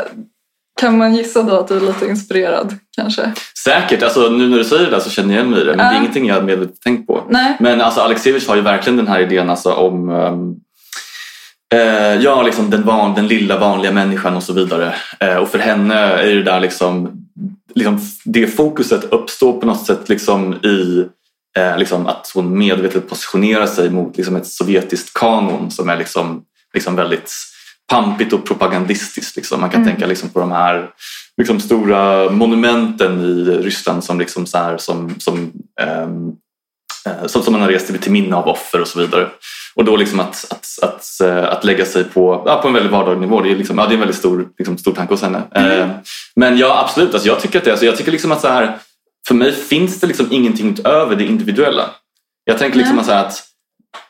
[0.78, 3.32] Kan man gissa då att du är lite inspirerad kanske?
[3.64, 5.76] Säkert, alltså, nu när du säger det så känner jag igen mig i det.
[5.76, 7.24] Men det är ingenting jag hade medvetet tänkt på.
[7.30, 7.58] Nej.
[7.60, 10.56] Men alltså, Alexievich har ju verkligen den här idén alltså, om ehm,
[11.74, 14.96] eh, ja, liksom den, van, den lilla vanliga människan och så vidare.
[15.20, 17.12] Eh, och för henne är det där liksom,
[17.76, 21.06] liksom det fokuset uppstår på något sätt liksom i
[21.58, 26.44] eh, liksom att hon medvetet positionerar sig mot liksom ett sovjetiskt kanon som är liksom,
[26.74, 27.34] liksom väldigt
[27.92, 29.36] pampigt och propagandistiskt.
[29.36, 29.62] Liksom.
[29.62, 29.94] Man kan Mm.
[29.94, 30.90] tänka liksom på de här
[31.38, 36.08] liksom stora monumenten i Ryssland som, liksom så här, som, som eh,
[37.28, 39.30] som, som man har rest till, minne av offer och så vidare.
[39.76, 42.92] Och då liksom att, att, att, eh, att lägga sig på, ja, på en väldigt
[42.92, 45.22] vardaglig nivå, det är, liksom, ja, det är en väldigt stor, liksom, stor tanke hos
[45.22, 45.42] henne.
[45.56, 45.88] Eh,
[46.36, 48.78] Men ja, absolut, alltså, jag tycker att det, alltså, jag tycker liksom att så här,
[49.28, 51.90] för mig finns det liksom ingenting utöver det individuella.
[52.44, 53.02] Jag tänker liksom Nej.
[53.02, 53.44] att, så här, att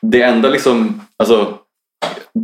[0.00, 1.57] det enda liksom, alltså,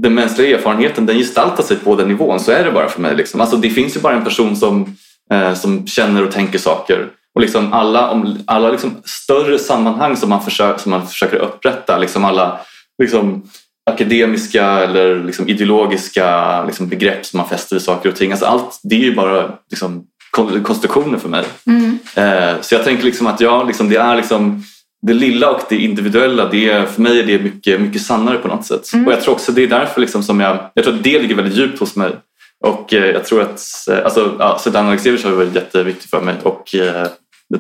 [0.03, 3.17] den mänskliga erfarenheten den gestaltar sig på den nivån, så är det bara för mig.
[3.17, 3.41] Liksom.
[3.41, 4.97] Alltså, det finns ju bara en person som,
[5.33, 7.09] eh, som känner och tänker saker.
[7.35, 11.99] Och liksom alla, om, alla liksom större sammanhang som man, försöker, som man försöker upprätta,
[11.99, 12.61] liksom alla
[13.03, 13.43] liksom,
[13.91, 18.31] akademiska eller liksom ideologiska liksom begrepp som man fäster vid saker och ting.
[18.31, 21.45] Alltså allt det är ju bara liksom, kon- konstruktioner för mig.
[21.67, 21.99] Mm.
[22.15, 24.65] Eh, så jag tänker liksom att ja, liksom, det är liksom
[25.07, 28.49] det lilla och det individuella, det är, för mig är det mycket, mycket sannare på
[28.49, 28.93] något sätt.
[28.93, 29.07] Mm.
[29.07, 31.35] Och jag tror också det är därför liksom som jag, jag tror att det ligger
[31.35, 32.11] väldigt djupt hos mig.
[32.65, 36.75] Och eh, jag tror att, eh, alltså, ja, Svetlana har varit jätteviktig för mig och
[36.75, 37.07] eh,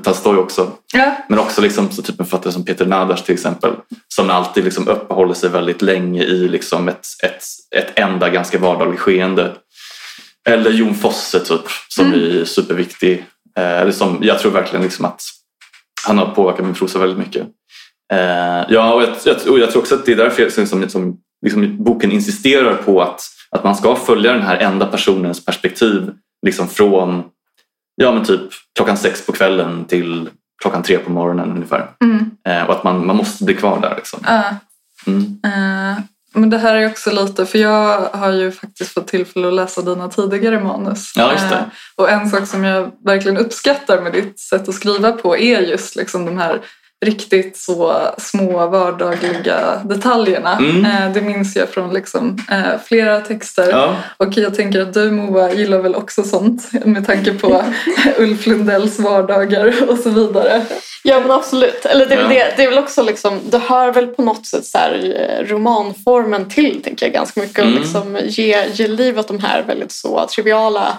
[0.02, 0.70] Tolstoj också.
[0.92, 1.16] Ja.
[1.28, 3.70] Men också liksom, så typ en författare som Peter Nadas till exempel.
[4.08, 7.42] Som alltid liksom uppehåller sig väldigt länge i liksom ett, ett,
[7.76, 9.52] ett enda ganska vardagligt skeende.
[10.48, 13.24] Eller Jon Fosse typ, som är superviktig.
[13.58, 15.22] Eh, eller som, jag tror verkligen liksom att
[16.04, 17.42] han har påverkat min prosa väldigt mycket.
[18.12, 20.88] Eh, ja, och jag, jag, och jag tror också att det är därför jag, som,
[20.88, 26.10] som, liksom, boken insisterar på att, att man ska följa den här enda personens perspektiv
[26.46, 27.22] liksom från
[27.96, 28.40] ja, men typ
[28.74, 30.28] klockan sex på kvällen till
[30.62, 31.90] klockan tre på morgonen ungefär.
[32.04, 32.30] Mm.
[32.48, 33.96] Eh, och att man, man måste bli kvar där.
[33.96, 34.20] Liksom.
[34.26, 34.44] Ja.
[35.06, 35.40] Mm.
[35.44, 35.98] Eh,
[36.34, 39.82] men det här är också lite, för jag har ju faktiskt fått tillfälle att läsa
[39.82, 41.12] dina tidigare manus.
[41.16, 41.56] Ja, just det.
[41.56, 41.64] Eh,
[41.96, 45.96] och en sak som jag verkligen uppskattar med ditt sätt att skriva på är just
[45.96, 46.60] liksom de här
[47.04, 50.56] riktigt så små vardagliga detaljerna.
[50.58, 50.84] Mm.
[50.84, 53.70] Eh, det minns jag från liksom, eh, flera texter.
[53.70, 53.96] Ja.
[54.16, 57.64] Och jag tänker att du Moa gillar väl också sånt med tanke på
[58.18, 60.62] Ulf Lundells vardagar och så vidare.
[61.02, 61.84] Ja men absolut.
[61.86, 62.44] Eller det är, väl Ja.
[62.44, 65.46] det, det är väl också liksom, det hör väl på något sätt så här, eh,
[65.46, 67.58] romanformen till tänker jag ganska mycket.
[67.58, 67.80] Och Mm.
[67.82, 70.98] liksom ge, ge liv åt de här väldigt så triviala,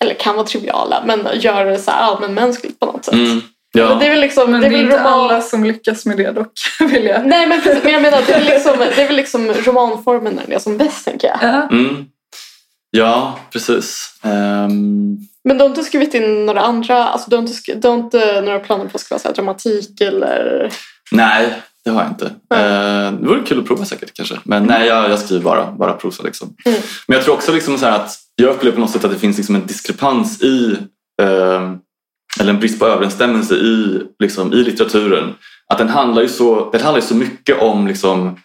[0.00, 3.14] eller kan vara triviala, men gör det så här allmänmänskligt på något sätt.
[3.14, 3.40] Mm.
[3.76, 3.94] Ja.
[4.00, 5.12] det är väl liksom, Men det är väl inte roman...
[5.12, 7.26] alla som lyckas med det dock, vill jag.
[7.26, 10.46] Nej men, men jag menar det är, väl liksom, det är väl liksom romanformen när
[10.46, 11.38] det är som bäst tänker jag.
[11.42, 11.68] Ja.
[11.70, 12.04] Mm.
[12.90, 14.14] ja, precis.
[14.22, 17.94] Ehm, Men du har inte skrivit in några andra, alltså du har inte, du har
[17.94, 20.70] inte några planer på att skriva så här dramatik eller?
[21.10, 21.52] nej,
[21.84, 22.26] det har jag inte.
[22.26, 24.34] Eh, det vore kul att prova säkert kanske.
[24.44, 26.22] Men nej, jag, jag skriver bara, bara prosa.
[26.22, 26.54] Liksom.
[26.64, 26.80] Mm.
[27.06, 29.18] Men jag tror också liksom så här att jag upplever på något sätt att det
[29.18, 30.76] finns liksom en diskrepans i
[31.22, 31.78] ehm,
[32.40, 35.34] eller en brist på överensstämmelse i, liksom, i litteraturen.
[35.68, 38.36] Att den handlar ju så, den handlar ju så mycket om liksom,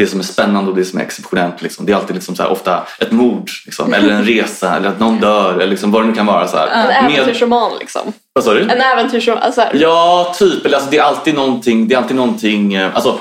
[0.00, 1.62] det som är spännande och det som är exceptionellt.
[1.62, 1.86] Liksom.
[1.86, 5.00] Det är alltid liksom så här, ofta ett mord liksom, eller en resa eller att
[5.00, 6.48] någon dör eller liksom, vad det nu kan vara.
[6.48, 6.68] Så här.
[6.68, 8.12] En äventyrsroman liksom.
[8.32, 8.60] vad sa du?
[8.60, 9.42] En äventyrsroman.
[9.42, 10.64] Alltså Ja, typ.
[10.66, 11.88] Eller, alltså, det är alltid någonting.
[11.88, 13.18] Det är alltid någonting eh, alltså,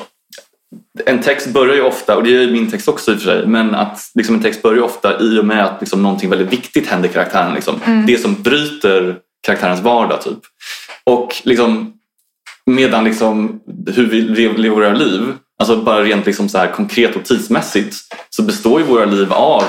[1.05, 3.25] en text börjar ju ofta, och det är ju min text också i och för
[3.25, 6.29] sig, men att liksom, en text börjar ju ofta i och med att liksom, någonting
[6.29, 7.53] väldigt viktigt händer karaktären.
[7.53, 8.03] Liksom.
[8.07, 10.21] Det som bryter karaktärens vardag.
[10.21, 10.39] Typ.
[11.03, 11.93] Och liksom,
[12.65, 17.25] medan liksom, hur vi lever våra liv, alltså bara rent liksom, så här, konkret och
[17.25, 17.95] tidsmässigt,
[18.29, 19.63] så består ju våra liv av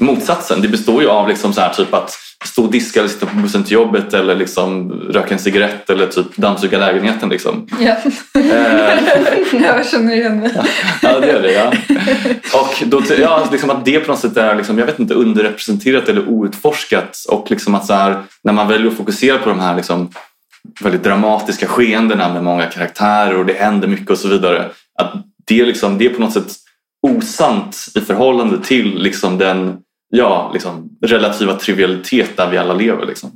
[0.00, 0.60] motsatsen.
[0.60, 2.12] Det består ju av liksom, så här, typ att
[2.46, 6.06] stå och diska eller sitta på bussen till jobbet eller liksom, röka en cigarett eller
[6.06, 7.28] typ dammsuga lägenheten.
[7.28, 7.68] Liksom.
[7.80, 7.96] Ja.
[8.40, 8.98] Eh,
[9.62, 10.50] jag känner igen mig.
[11.02, 11.52] Ja, det är det.
[11.52, 11.72] Ja.
[12.60, 16.08] Och då, ja, liksom att det på något sätt är liksom, jag vet inte, underrepresenterat
[16.08, 17.24] eller outforskat.
[17.28, 20.10] Och liksom att så här, när man väljer att fokusera på de här liksom,
[20.80, 24.70] väldigt dramatiska skeendena med många karaktärer och det händer mycket och så vidare.
[24.98, 25.12] Att
[25.46, 26.52] det, liksom, det är på något sätt
[27.06, 29.76] osant i förhållande till liksom, den
[30.16, 33.06] ja, liksom, relativa trivialitet där vi alla lever.
[33.06, 33.30] Liksom,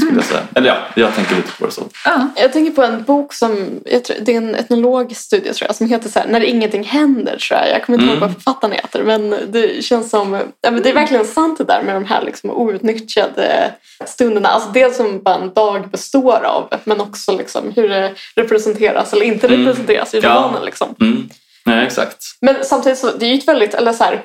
[0.00, 0.40] skulle jag säga.
[0.54, 1.82] Eller ja, jag tänker lite på det så.
[2.04, 2.28] Ja.
[2.36, 5.76] Jag tänker på en bok som, jag tror, det är en etnologisk studie tror jag,
[5.76, 7.70] som heter så här, När ingenting händer tror jag.
[7.70, 8.28] Jag kommer inte ihåg Mm.
[8.28, 11.82] vad författaren heter men det känns som, ja, men det är verkligen sant det där
[11.82, 13.74] med de här liksom outnyttjade
[14.06, 14.48] stunderna.
[14.48, 19.24] Alltså det som bara en dag består av men också liksom hur det representeras eller
[19.26, 19.60] inte Mm.
[19.66, 20.28] representeras i Ja.
[20.34, 20.64] romanen.
[20.64, 20.94] Liksom.
[21.00, 21.28] Mm.
[21.66, 22.16] Nej, exakt.
[22.40, 24.22] Men samtidigt så, det är ju ett väldigt, eller så här,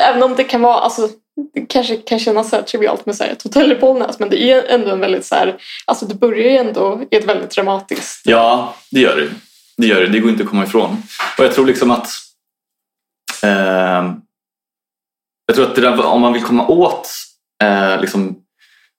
[0.00, 1.08] även om det kan vara, alltså
[1.54, 4.30] det kanske kan kännas så här trivialt med så här, ett hotell i Bollnäs men
[4.30, 7.50] det är ändå en väldigt så här, alltså det börjar ju ändå i ett väldigt
[7.50, 9.28] dramatiskt Ja, det gör det.
[9.76, 10.08] Det gör det.
[10.08, 11.02] Det går inte att komma ifrån.
[11.38, 12.08] Och jag tror liksom att
[13.42, 14.12] eh,
[15.46, 17.10] jag tror att det där, om man vill komma åt
[17.62, 18.36] eh, liksom,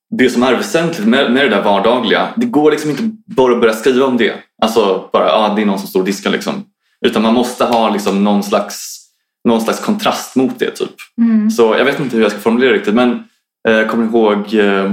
[0.09, 2.33] det som är väsentligt med, med det där vardagliga.
[2.35, 4.33] Det går liksom inte bara att börja skriva om det.
[4.61, 6.65] Alltså bara, ja det är någon som står och diskar liksom.
[7.05, 8.96] Utan man måste ha liksom någon slags,
[9.45, 10.95] någon slags kontrast mot det typ.
[11.21, 11.51] Mm.
[11.51, 13.23] Så jag vet inte hur jag ska formulera det riktigt men
[13.67, 14.91] eh, kommer ihåg eh,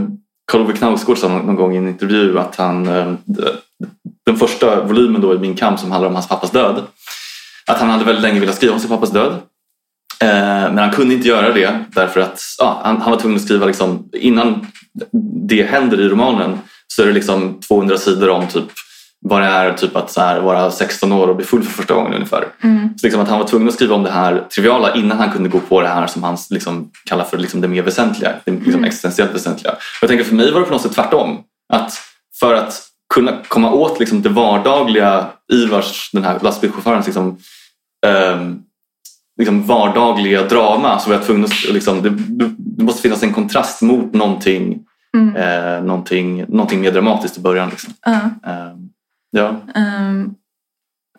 [0.52, 3.12] Karl Ove Knausgård sa någon gång i en intervju att han eh,
[4.26, 6.83] den första volymen då i Min kamp som handlar om hans pappas död
[7.66, 9.33] att han hade väldigt länge velat skriva om sin pappas död
[10.20, 13.66] men han kunde inte göra det därför att ja, han, han var tvungen att skriva
[13.66, 14.66] liksom, innan
[15.48, 18.64] det händer i romanen så är det liksom 200 sidor om typ
[19.26, 21.94] vad det är typ att så här, vara 16 år och bli full för första
[21.94, 22.44] gången ungefär.
[22.62, 22.98] Mm.
[22.98, 25.48] Så liksom att han var tvungen att skriva om det här triviala innan han kunde
[25.48, 28.84] gå på det här som han liksom kallar för liksom det mer väsentliga, det liksom
[28.84, 29.72] existentiellt väsentliga.
[29.72, 31.38] Och jag tänker för mig var det på något sätt tvärtom.
[31.72, 31.92] Att
[32.40, 32.82] för att
[33.14, 37.38] kunna komma åt liksom det vardagliga i vars den här lastbilschaufförens liksom,
[38.06, 38.62] ehm,
[39.38, 42.10] liksom vardagliga drama så var jag tvungen att liksom, det,
[42.56, 44.80] det måste finnas en kontrast mot någonting,
[45.16, 45.37] Mm.
[45.37, 47.70] eh, någonting, någonting mer dramatiskt i början.
[47.70, 47.92] Liksom.
[48.06, 48.12] Ja.
[48.50, 48.84] Ehm,
[49.35, 49.61] Ja.
[49.75, 50.35] Um,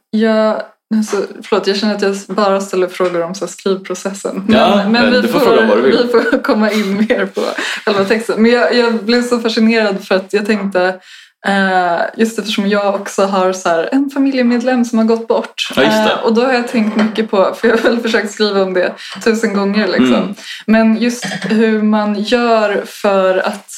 [0.09, 0.61] jag,
[0.95, 4.43] alltså, förlåt, jag känner att jag bara ställer frågor om så skrivprocessen.
[4.47, 7.41] Men, Ja, men men vi, du får får, vi får komma in mer på
[7.85, 8.41] själva texten.
[8.41, 10.99] Men jag, jag blev så fascinerad för att jag tänkte
[11.47, 15.69] eh, just eftersom jag också har så här, en familjemedlem som har gått bort.
[15.75, 15.83] Ja.
[15.83, 18.73] Eh, och då har jag tänkt mycket på, för jag har väl försökt skriva om
[18.73, 19.87] det tusen gånger.
[19.87, 20.13] Liksom.
[20.13, 20.35] Mm.
[20.65, 23.71] Men just hur man gör för att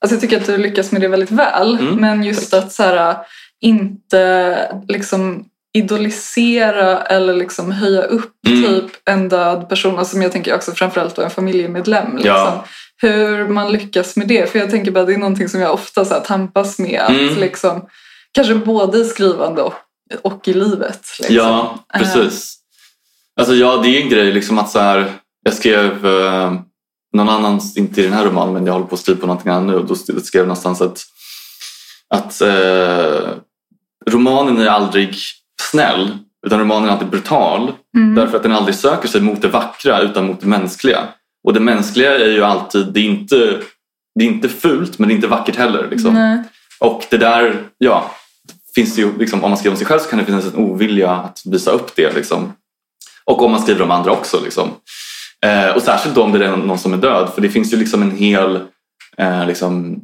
[0.00, 1.78] Alltså jag tycker att du lyckas med det väldigt väl.
[1.78, 3.16] Mm, Men just att så här,
[3.64, 5.44] inte liksom
[5.76, 8.62] idolisera eller liksom höja upp Mm.
[8.64, 9.98] typ en död person.
[9.98, 12.16] Alltså, som jag tänker också framförallt en familjemedlem.
[12.16, 12.32] Liksom.
[12.34, 12.64] Ja.
[13.02, 14.50] Hur man lyckas med det.
[14.50, 17.00] För jag tänker bara det är någonting som jag ofta så här, tampas med.
[17.00, 17.34] Att Mm.
[17.34, 17.86] liksom,
[18.32, 19.74] kanske både i skrivande och,
[20.22, 21.00] och i livet.
[21.18, 21.36] Liksom.
[21.36, 22.56] Ja, precis.
[23.40, 25.12] Alltså ja, det är en grej liksom att så här,
[25.44, 26.52] jag skrev eh,
[27.16, 29.52] någon annan, inte i den här romanen men jag håller på att skriva på någonting
[29.52, 31.02] annat nu och då skrev jag någonstans att,
[32.14, 33.30] att eh,
[34.10, 35.16] romanen är aldrig
[35.62, 38.14] snäll utan romanen är alltid brutal Mm.
[38.14, 40.98] därför att den aldrig söker sig mot det vackra utan mot det mänskliga.
[41.44, 43.60] Och det mänskliga är ju alltid, det är inte,
[44.18, 45.88] det är inte fult men det är inte vackert heller.
[45.90, 46.14] Liksom.
[46.80, 48.10] Och det där, ja,
[48.74, 51.10] finns ju, liksom, om man skriver om sig själv så kan det finnas en ovilja
[51.10, 52.14] att visa upp det.
[52.14, 52.52] Liksom.
[53.24, 54.40] Och om man skriver om andra också.
[54.44, 54.70] Liksom.
[55.46, 57.30] Eh, och särskilt då om det är någon som är död.
[57.34, 58.60] För det finns ju liksom en hel
[59.18, 60.00] eh, liksom,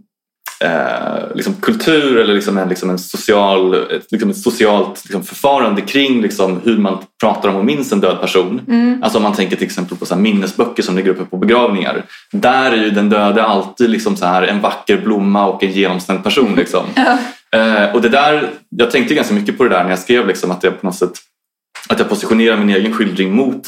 [0.64, 5.80] eh, liksom kultur eller liksom en, liksom en social, ett, liksom ett socialt liksom förfarande
[5.80, 8.60] kring liksom hur man pratar om och minns en död person.
[8.68, 9.02] Mm.
[9.02, 12.04] Alltså om man tänker till exempel på så minnesböcker som ligger uppe på begravningar.
[12.32, 16.24] Där är ju den döde alltid liksom så här en vacker blomma och en genomsnädd
[16.24, 16.54] person.
[16.54, 16.84] Liksom.
[16.96, 17.18] Ja.
[17.58, 20.50] Eh, och det där, jag tänkte ganska mycket på det där när jag skrev liksom,
[20.50, 21.12] att jag på något sätt
[21.88, 23.66] att jag positionerar min egen skildring mot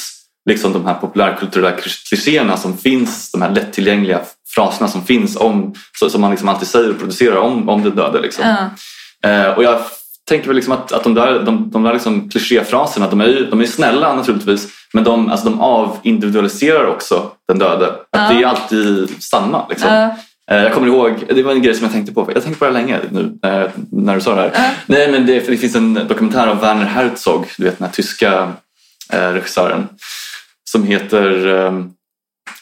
[0.51, 1.77] liksom, de här populärkulturella
[2.09, 4.21] klichéerna som finns, de här lättillgängliga
[4.55, 5.75] fraserna som finns om,
[6.11, 8.21] som man liksom alltid säger och producerar om, om den döde.
[8.21, 8.45] Liksom.
[9.25, 9.81] Eh, och jag
[10.29, 13.47] tänker väl liksom att, att de där, de, de där liksom klichéfraserna, de är ju
[13.51, 17.87] de är snälla naturligtvis, men de, alltså de avindividualiserar också den döde.
[17.87, 18.29] Att Ja.
[18.33, 19.67] Det är alltid samma.
[19.69, 19.91] Liksom.
[20.51, 22.21] Eh, Jag kommer ihåg, det var en grej som jag tänkte på.
[22.29, 24.51] Jag har tänkt på det länge nu eh, när du sa det här.
[24.55, 24.71] Ja.
[24.87, 28.53] Nej, men det, det finns en dokumentär av Werner Herzog, du vet den här tyska
[29.11, 29.89] regissören
[30.65, 31.73] som heter eh,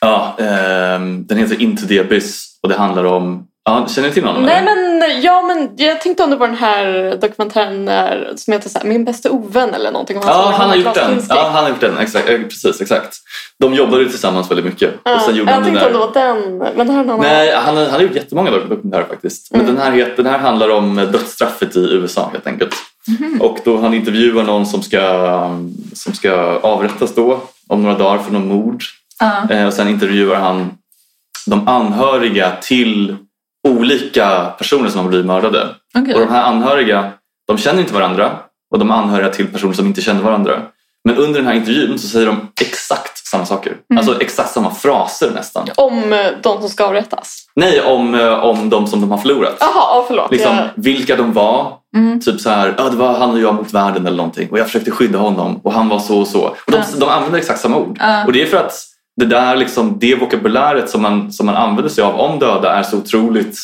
[0.00, 4.24] ja, eh, den heter Into the Abyss och det handlar om ja, Känner ni till
[4.24, 4.42] honom?
[4.42, 4.98] Nej eller?
[5.00, 8.78] men, ja, men jag tänkte om det var den här dokumentären där, som heter så
[8.78, 10.16] här, Min bästa ovän eller någonting.
[10.16, 11.22] om Ja, som han har gjort den.
[11.28, 11.98] Ja, han har gjort den.
[11.98, 13.16] Exakt, eh, precis, exakt.
[13.58, 14.94] De jobbade ju tillsammans väldigt mycket.
[15.04, 15.86] Ja, och sen gjorde jag tänkte där.
[15.86, 16.58] om det var den.
[16.76, 17.20] Men det här är någon.
[17.20, 19.50] Nej, han, har- han har gjort jättemånga dok- dokumentärer faktiskt.
[19.52, 19.74] Men Mm.
[19.74, 22.74] den, här den här handlar om dödsstraffet i USA helt enkelt.
[23.08, 23.40] Mhm.
[23.40, 25.00] Och då han intervjuar någon som ska,
[25.94, 26.32] som ska
[26.62, 28.82] avrättas då om några dagar för någon mord.
[29.50, 30.70] Eh, och sen intervjuar han
[31.46, 33.16] de anhöriga till
[33.68, 35.68] olika personer som har blivit mördade.
[35.98, 36.14] Okej.
[36.14, 37.10] Och de här anhöriga,
[37.46, 38.32] de känner inte varandra
[38.72, 40.62] och de är anhöriga till personer som inte känner varandra.
[41.04, 43.72] Men under den här intervjun så säger de exakt samma saker.
[43.90, 43.98] Mm.
[43.98, 45.68] Alltså exakt samma fraser nästan.
[45.76, 47.46] Om eh, de som ska avrättas.
[47.56, 49.56] Nej, om, eh, om de som de har förlorat.
[49.60, 50.30] Jaha, ja, förlåt.
[50.30, 51.72] Liksom, Jag, Vilka de var.
[51.96, 52.20] Mm.
[52.20, 54.48] Typ så här, ja, det var han och jag mot världen eller någonting.
[54.50, 56.40] Och jag försökte skydda honom och han var så och så.
[56.40, 56.84] Och de, Ja.
[56.98, 58.00] de använder exakt samma ord.
[58.26, 58.72] Och det är för att
[59.20, 62.82] det där liksom, det vokabuläret som man, som man använder sig av om döda är
[62.82, 63.58] så otroligt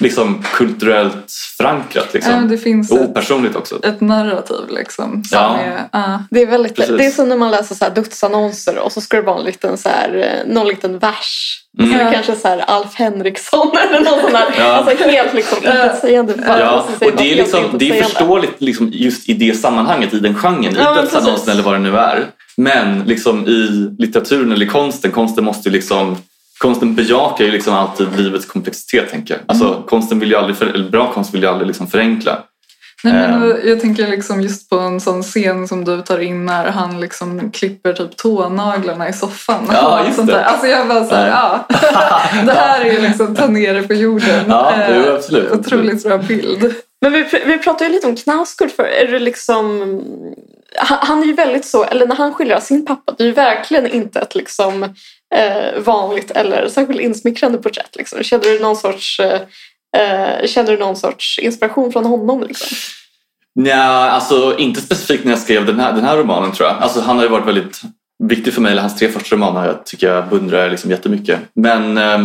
[0.00, 2.14] liksom, kulturellt förankrat.
[2.14, 2.32] Liksom.
[2.32, 3.84] Ja, det finns och ett, opersonligt också.
[3.84, 5.24] ett narrativ liksom.
[5.24, 5.56] Som Ja.
[5.58, 6.22] är, ja.
[6.30, 6.96] det, är väldigt, Precis.
[6.98, 9.44] det är som när man läser så här dödsannonser och så ska det vara en
[9.44, 11.56] liten, så här, eh, någon liten vers.
[11.78, 11.90] Mm.
[11.92, 12.12] Så är det Ja.
[12.12, 14.54] kanske så här Alf Henriksson eller någon sån där.
[14.58, 14.64] Ja.
[14.64, 16.34] Alltså helt liksom intetsägande.
[16.46, 20.34] Ja, och det är, liksom, det är förståeligt liksom just i det sammanhanget, i den
[20.34, 22.26] genren, Ja, i dödsannonsen eller vad det nu är.
[22.56, 26.16] Men liksom i litteraturen eller i konsten, konsten måste ju liksom
[26.60, 29.40] Konsten bejakar ju liksom alltid livets komplexitet tänker jag.
[29.46, 29.82] Alltså, Mm.
[29.82, 32.38] konsten vill ju aldrig, för, eller bra konst vill ju aldrig liksom förenkla.
[33.04, 33.58] Nej, men, Ehm.
[33.68, 37.50] Jag tänker liksom just på en sån scen som du tar in när han liksom
[37.50, 39.68] klipper typ tånaglarna i soffan.
[39.72, 40.34] Ja, just sånt det.
[40.34, 40.42] där.
[40.42, 41.66] Alltså jag bara såhär, ja.
[42.46, 44.44] det här är ju liksom ta ner det på jorden.
[44.48, 45.52] Ja, jo, absolut.
[45.52, 46.74] Otroligt bra bild.
[47.00, 49.80] Men vi, vi pratade ju lite om Knausgård för är det liksom
[50.76, 53.32] han, han är ju väldigt så, eller när han skildrar sin pappa, det är ju
[53.32, 54.94] verkligen inte ett liksom
[55.34, 57.96] eh, vanligt eller särskilt insmickrande porträtt.
[57.96, 58.22] Liksom.
[58.22, 59.40] Känner du någon sorts eh,
[59.96, 62.42] eh, Känner du någon sorts inspiration från honom?
[62.42, 62.76] Liksom?
[63.54, 66.76] Nja, alltså inte specifikt när jag skrev den här, den här romanen tror jag.
[66.78, 67.80] Alltså, han har ju varit väldigt
[68.24, 71.40] viktig för mig, eller hans tre första romaner jag tycker jag beundrar liksom jättemycket.
[71.54, 72.20] Men eh,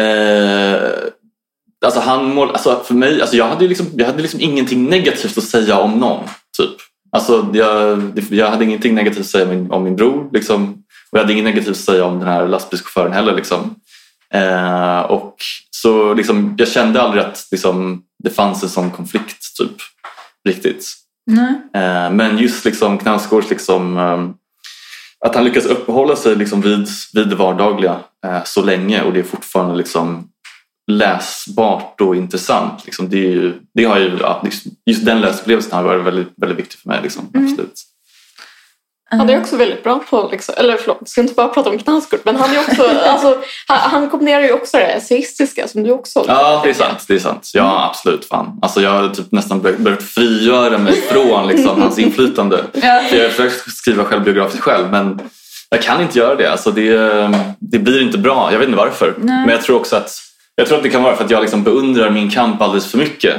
[0.00, 0.90] eh,
[1.84, 4.84] alltså han mål, alltså för mig, alltså jag hade ju liksom, jag hade liksom ingenting
[4.84, 6.24] negativt att säga om någon.
[6.58, 6.76] Typ.
[7.14, 10.28] Alltså jag, jag hade ingenting negativt att säga om min, om min bror.
[10.32, 10.72] Liksom,
[11.10, 13.34] och jag hade inget negativt att säga om den här lastbilschauffören heller.
[13.34, 13.74] Liksom.
[14.34, 15.36] Eh, och
[15.70, 19.76] så liksom, jag kände aldrig att liksom, det fanns en sån konflikt typ
[20.48, 20.94] riktigt.
[21.26, 21.54] Nej.
[21.74, 24.28] Eh, men just liksom Knausgårds liksom, eh,
[25.28, 29.18] att han lyckas uppehålla sig liksom vid, vid det vardagliga eh, så länge och det
[29.18, 30.28] är fortfarande liksom
[30.92, 32.84] läsbart och intressant.
[32.84, 36.32] Liksom, det, är ju, det har ju, ja, liksom, just den läsupplevelsen har varit väldigt,
[36.36, 37.00] väldigt viktig för mig.
[37.02, 37.46] Liksom, Mm.
[37.52, 37.74] absolut.
[39.10, 41.78] Han är också väldigt bra på, liksom, eller förlåt, jag ska inte bara prata om
[41.78, 45.90] Knausgård, men han är också, alltså, han, han kombinerar ju också det essayistiska som du
[45.90, 47.04] också Ja, det är sant.
[47.08, 47.50] Det är sant.
[47.54, 48.24] Ja, absolut.
[48.24, 48.58] Fan.
[48.62, 52.64] Alltså, jag har typ nästan bör- börjat frigöra mig från liksom, hans inflytande.
[52.72, 53.02] Ja.
[53.10, 55.20] För jag har försökt skriva självbiografiskt själv men
[55.68, 56.52] jag kan inte göra det.
[56.52, 58.52] Alltså, det, det blir inte bra.
[58.52, 59.14] Jag vet inte varför.
[59.18, 59.40] Nej.
[59.40, 60.10] Men jag tror också att,
[60.56, 62.98] jag tror att det kan vara för att jag liksom beundrar min kamp alldeles för
[62.98, 63.36] mycket.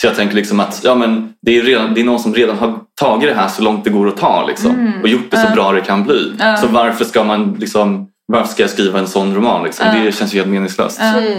[0.00, 2.58] Så jag tänker liksom att ja, men det, är redan, det är någon som redan
[2.58, 5.02] har tagit det här så långt det går att ta liksom, Mm.
[5.02, 5.54] och gjort det så Ja.
[5.54, 6.32] bra det kan bli.
[6.38, 6.56] Ja.
[6.56, 9.64] Så varför ska, man liksom, varför ska jag skriva en sån roman?
[9.64, 9.86] Liksom?
[9.86, 10.04] Ja.
[10.04, 11.00] Det känns ju helt meningslöst.
[11.00, 11.38] Mm.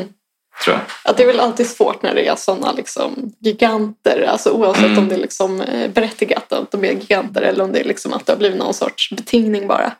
[0.65, 0.79] Tror jag.
[1.05, 4.97] Ja, det är väl alltid svårt när det är sådana liksom, giganter, alltså oavsett Mm.
[4.97, 8.13] om det är liksom, eh, berättigat att de är giganter eller om det är liksom
[8.13, 9.91] att det har blivit någon sorts betingning bara.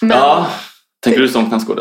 [0.00, 0.46] Men, Ja.
[1.04, 1.80] Tänker du så om Knausgård?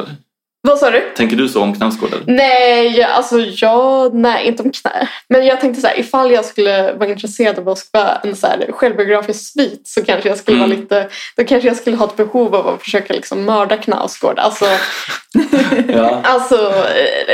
[0.66, 1.02] Vad sa du?
[1.18, 2.24] Tänker du så om eller?
[2.28, 5.10] Nej, alltså jag, nej inte om knä.
[5.30, 8.48] Men jag tänkte så här, ifall jag skulle vara intresserad av att skriva en så
[8.48, 10.70] här självbiografisk svit så kanske jag skulle Mm.
[10.70, 11.08] vara lite,
[11.38, 14.40] då kanske jag skulle ha ett behov av att försöka liksom mörda Knausgård.
[14.40, 14.66] Alltså,
[15.88, 16.20] Ja.
[16.24, 16.74] alltså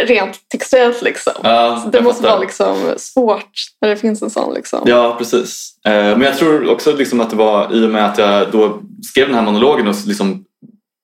[0.08, 1.34] rent textuellt liksom.
[1.44, 2.34] Ja, Så det måste fattar.
[2.36, 3.52] vara liksom svårt
[3.82, 4.80] när det finns en sån liksom.
[4.86, 5.74] Ja, precis.
[5.86, 8.80] Eh, Men jag tror också liksom att det var i och med att jag då
[9.12, 10.46] skrev den här monologen och liksom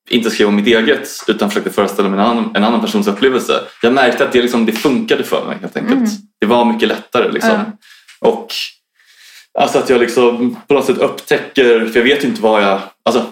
[0.10, 3.62] inte skrev om mitt eget utan försökte föreställa mig en annan, en annan persons upplevelse.
[3.82, 5.98] Jag märkte att det, liksom, det funkade för mig helt enkelt.
[5.98, 6.10] Mm.
[6.40, 7.32] Det var mycket lättare.
[7.32, 7.60] Liksom.
[8.20, 8.54] Och
[9.60, 12.80] alltså att jag liksom på något sätt upptäcker, för jag vet ju inte vad jag...
[13.06, 13.26] Alltså,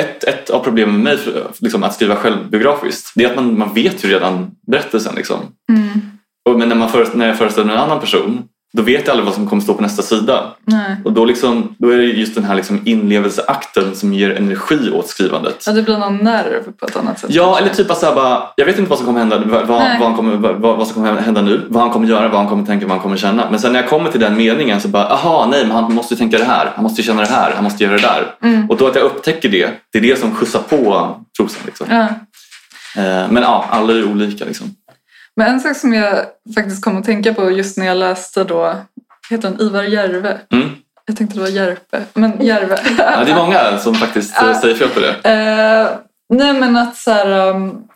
[0.00, 3.58] ett, ett av problemen med mig för, liksom, att skriva självbiografiskt det är att man,
[3.58, 5.14] man vet ju redan berättelsen.
[5.14, 5.38] Liksom.
[5.68, 6.00] Mm.
[6.48, 9.10] Och, men när, man föreställer, när jag föreställer mig en annan person då vet jag
[9.10, 10.54] aldrig vad som kommer stå på nästa sida.
[10.64, 10.96] Nej.
[11.04, 15.08] Och då, liksom, då är det just den här liksom inlevelseakten som ger energi åt
[15.08, 15.64] skrivandet.
[15.66, 17.30] Ja, det blir någon nerv på ett annat sätt.
[17.32, 17.62] Ja, kanske.
[17.62, 20.00] eller typ att så här bara, jag vet inte vad som kommer hända, vad, vad,
[20.00, 22.66] vad, kommer, vad, vad som kommer hända nu, vad han kommer göra, vad han kommer
[22.66, 23.50] tänka, vad han kommer känna.
[23.50, 26.14] Men sen när jag kommer till den meningen så bara, aha, nej, men han måste
[26.14, 28.34] ju tänka det här, han måste ju känna det här, han måste göra det där.
[28.42, 28.70] Mm.
[28.70, 31.62] Och då att jag upptäcker det, det är det som skjutsar på prosan.
[31.66, 31.86] Liksom.
[31.90, 32.06] Ja.
[32.96, 34.44] Eh, Men ja, alla är olika.
[34.44, 34.66] Liksom.
[35.36, 38.76] Men en sak som jag faktiskt kom att tänka på just när jag läste då,
[39.30, 40.38] heter han Ivar Järve?
[40.52, 40.70] Mm.
[41.06, 42.78] Jag tänkte det var Järpe, men Järve.
[42.98, 45.30] Ja, det är många som faktiskt säger fel på det.
[45.30, 45.88] Eh,
[46.28, 47.88] nej men att så här, um,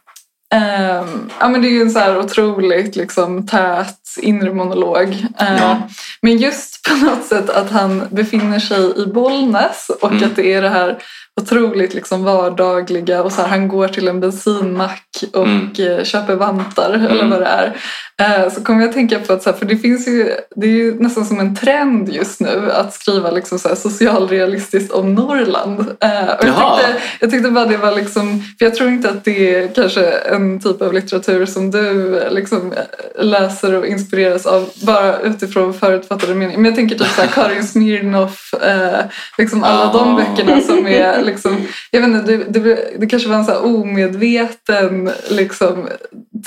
[0.54, 5.08] ehm, ja, men det är ju en så här otroligt liksom, tät inre monolog.
[5.40, 5.76] Eh, Ja.
[6.22, 10.24] Men just på något sätt att han befinner sig i Bollnäs och Mm.
[10.24, 10.98] att det är det här
[11.40, 15.70] otroligt liksom vardagliga och så här, han går till en bensinmack och Mm.
[15.78, 17.30] eh, köper vantar eller Mm.
[17.30, 17.76] vad det är.
[18.22, 20.66] Eh, så kommer jag att tänka på att så här, för det finns ju, det
[20.66, 25.14] är ju nästan som en trend just nu att skriva liksom så här socialrealistiskt om
[25.14, 25.80] Norrland.
[25.80, 29.24] Eh, och jag, tyckte, jag tyckte bara det var liksom, för jag tror inte att
[29.24, 30.02] det är kanske
[30.38, 35.74] en typ av litteratur som du eh, liksom eh, läser och inspireras av bara utifrån
[35.74, 36.56] förutfattade meningar.
[36.58, 39.00] Men jag tänker typ så här Karin Smirnoff, eh,
[39.38, 40.16] liksom alla de Ah.
[40.16, 45.10] böckerna som är liksom, jag vet inte, det, det, det kanske var en så omedveten
[45.30, 45.88] liksom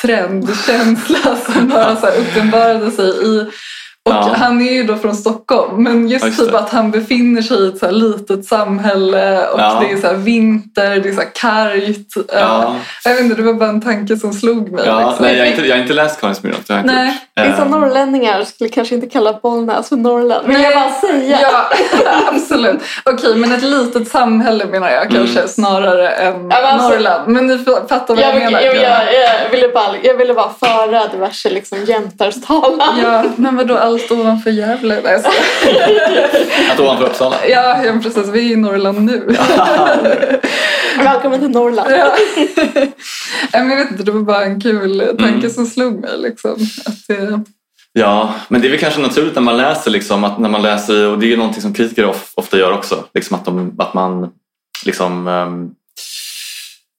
[0.02, 3.46] trendkänsla som bara så uppenbarade sig i
[4.10, 4.34] och Ja.
[4.38, 6.60] han är ju då från Stockholm men just, just typ det.
[6.60, 9.84] att han befinner sig i ett så här litet samhälle och Ja.
[9.88, 12.18] det är så här vinter, det är så här kargt.
[12.34, 12.76] Eh, Ja.
[13.04, 14.84] Jag vet inte, det var bara en tanke som slog mig.
[14.86, 15.26] Ja, liksom.
[15.26, 16.60] nej, jag, har inte, jag har inte läst Karin Smirnoff.
[16.68, 17.08] det har jag inte Nej.
[17.08, 17.18] gjort.
[17.52, 20.48] Vissa Eh, norrlänningar skulle kanske inte kalla Bollnäs för Norrland.
[20.48, 20.72] Vill Nej.
[20.72, 21.40] jag bara säga.
[21.42, 21.70] Ja,
[22.34, 22.80] absolut.
[23.06, 25.48] Okej, men ett litet samhälle menar jag kanske Mm.
[25.50, 27.28] snarare än men alltså- Norrland.
[27.28, 27.58] Men ni
[27.90, 28.62] fattar vad jag, Jag, menar.
[28.62, 28.84] jag, jag,
[29.44, 33.00] jag, ville bara, jag ville bara föra diverse liksom, jämtarstalan.
[33.04, 35.02] Ja, men vadå allt ovanför Gävle?
[35.04, 35.24] Nej.
[36.72, 37.36] Att ovanför Uppsala.
[37.48, 38.28] ja, ja, precis.
[38.28, 39.36] Vi är i Norrland nu.
[40.98, 41.92] Välkommen till Norrland.
[41.92, 42.16] Ja.
[43.52, 45.50] Men jag vet inte, det var bara en kul tanke Mm.
[45.50, 46.18] som slog mig.
[46.18, 46.52] Liksom.
[46.86, 47.40] Att det,
[47.94, 51.08] Ja, men det är väl kanske naturligt när man läser, liksom, att när man läser
[51.08, 53.94] och det är ju någonting som kritiker of, ofta gör också, liksom att, de, att
[53.94, 54.30] man
[54.86, 55.70] liksom ehm,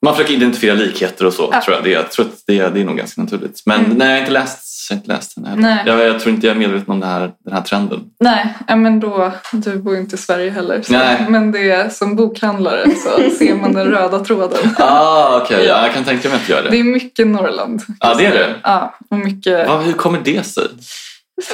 [0.05, 1.63] man försöker identifiera likheter och så, Ja.
[1.63, 1.85] tror jag.
[1.85, 3.63] Det, jag tror att det, det är nog ganska naturligt.
[3.67, 3.97] Men Mm.
[3.99, 5.63] nej, jag inte läst, har inte läst den heller.
[5.63, 5.83] Nej.
[5.87, 8.01] Jag, jag tror inte jag är medveten om det här, den här trenden.
[8.21, 10.83] nej, men då, du bor ju inte i Sverige heller.
[10.83, 11.27] Så, Nej.
[11.29, 14.59] Men det är, som bokhandlare så ser man den röda tråden.
[14.79, 15.65] Ah, okej.
[15.67, 16.79] Ja, jag kan tänka mig att göra Det det.
[16.81, 17.83] är mycket Norrland.
[18.01, 18.55] Ja, det är det?
[18.63, 19.69] Ja, och mycket...
[19.69, 20.65] Va, hur kommer det sig?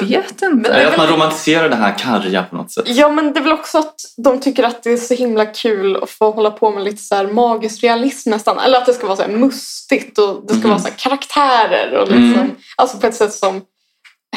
[0.01, 0.73] Vet inte.
[0.73, 2.83] Det att man romantiserar det här karga på något sätt?
[2.87, 5.95] Ja men det är väl också att de tycker att det är så himla kul
[6.03, 8.59] att få hålla på med lite så här magisk realism nästan.
[8.59, 10.69] Eller att det ska vara så här mustigt och det ska Mhm.
[10.69, 11.97] vara så här karaktärer.
[11.97, 12.51] Och liksom, Mm.
[12.77, 13.61] Alltså på ett sätt som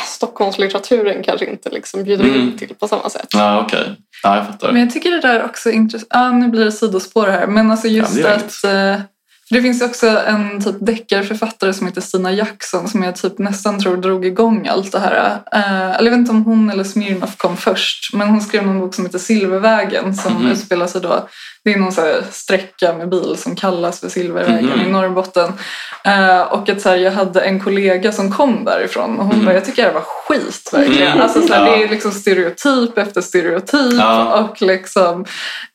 [0.07, 2.41] Stockholmslitteraturen kanske inte liksom bjuder Mm.
[2.41, 3.27] in till på samma sätt.
[3.33, 3.97] Ja, okej.
[4.23, 4.73] Ja, jag fattar.
[4.73, 6.09] Men jag tycker det där också är intressant.
[6.11, 7.47] Ja, nu blir det sidospår här.
[7.47, 8.65] Men alltså just Ja, att...
[9.53, 13.97] det finns också en typ deckarförfattare som heter Stina Jackson som jag typ nästan tror
[13.97, 15.39] drog igång allt det här.
[15.53, 18.15] Eh, eller jag vet inte om hon eller Smirnoff kom först.
[18.15, 20.51] Men hon skrev någon bok som heter Silvervägen som Mhm.
[20.51, 21.29] utspelar sig då.
[21.65, 24.89] Det är någon så sträcka med bil som kallas för Silvervägen Mhm.
[24.89, 25.53] i Norrbotten.
[26.05, 29.45] Eh, och att så här, jag hade en kollega som kom därifrån och hon Mhm.
[29.45, 31.09] bara, jag tycker det var skit verkligen.
[31.13, 31.21] Mm.
[31.23, 31.77] Alltså, så här, Ja.
[31.77, 34.39] Det är liksom stereotyp efter stereotyp Ja.
[34.41, 35.25] och liksom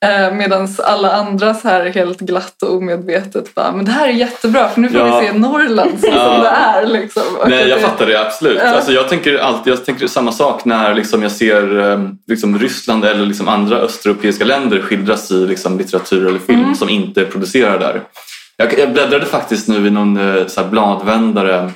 [0.05, 4.11] eh, medan alla andra så här helt glatt och omedvetet bara, men det här är
[4.13, 5.19] jättebra för nu får Ja.
[5.19, 6.85] vi se Norrland så som det är.
[6.85, 7.23] Liksom.
[7.47, 8.59] Nej, jag det- fattar det absolut.
[8.63, 8.69] Ja.
[8.75, 13.05] Alltså, jag tänker alltid jag tänker samma sak när liksom, jag ser eh, liksom, Ryssland
[13.05, 16.75] eller liksom, andra östeuropeiska länder skildras i liksom, litteratur eller film Mm.
[16.75, 18.01] som inte är producerad där.
[18.57, 21.71] Jag, jag bläddrade faktiskt nu i någon eh, så här, bladvändare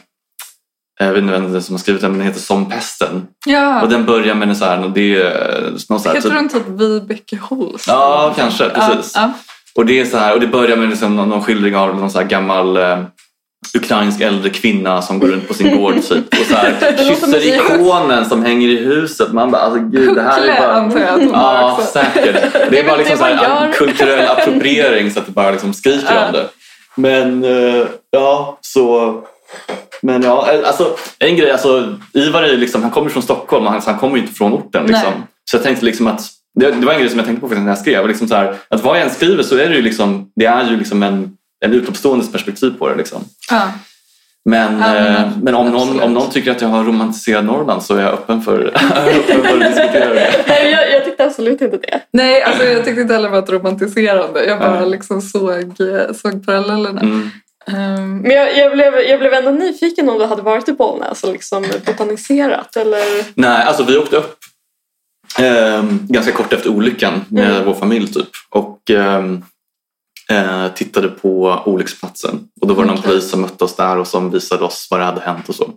[0.99, 3.27] jag vet inte vem som har skrivit den, men den heter Som pesten.
[3.45, 3.81] Ja.
[3.81, 6.49] Och den börjar med en så här, det är någon så här, Heter typ, den
[6.49, 7.87] typ Vibeke Holst?
[7.87, 9.13] Ja, kanske, precis.
[9.15, 9.33] Ja,
[9.75, 12.11] och det är så här, och det börjar med liksom någon, någon skildring av någon
[12.11, 13.03] så här gammal eh,
[13.77, 18.25] ukrainsk äldre kvinna som går runt på sin gård typ, och så här, kysser ikonen
[18.25, 19.33] som hänger i huset.
[19.33, 20.73] Man bara, alltså gud, det här är bara...
[20.73, 21.91] antar jag att hon Ja, också.
[21.91, 22.53] säkert.
[22.71, 26.25] Det är bara liksom så här, kulturell appropriering så att det bara liksom skriker Ja.
[26.27, 26.47] om det.
[26.95, 29.15] Men eh, ja, så...
[30.01, 33.81] Men ja, eh, alltså en grej, alltså Ivar är liksom, han kommer från Stockholm, han,
[33.85, 34.85] han kommer ju inte från orten.
[34.85, 35.11] Liksom.
[35.51, 36.21] Så jag tänkte liksom att,
[36.59, 38.55] det, det var en grej som jag tänkte på när jag skrev, liksom så här,
[38.69, 41.31] att vad jag än skriver så är det ju liksom, det är ju liksom en,
[41.65, 42.95] en utomståendes perspektiv på det.
[42.95, 43.23] Liksom.
[43.49, 43.61] Ja.
[44.49, 47.83] Men, Ja, men eh, men om, någon, om någon tycker att jag har romantiserat Norrland
[47.83, 48.59] så är jag öppen för,
[49.07, 50.31] öppen för att diskutera det.
[50.47, 52.01] Nej, jag, jag tyckte absolut inte det.
[52.13, 54.45] Nej, alltså jag tyckte inte heller det var ett romantiserande.
[54.45, 54.89] Jag bara Nej.
[54.89, 55.77] liksom såg,
[56.21, 57.01] såg parallellerna.
[57.01, 57.29] Mm.
[57.67, 61.23] Ehm, Men jag, jag, blev, jag blev ändå nyfiken om du hade varit i Bollnäs
[61.23, 63.03] och liksom botaniserat eller...
[63.35, 64.37] Nej, alltså vi åkte upp
[65.39, 67.65] ehm, ganska kort efter olyckan med Mm.
[67.65, 69.43] vår familj typ och ehm,
[70.31, 72.39] eh, tittade på olycksplatsen.
[72.61, 73.09] Och då var det någon Okej.
[73.11, 75.69] polis som mötte oss där och som visade oss vad det hade hänt och så.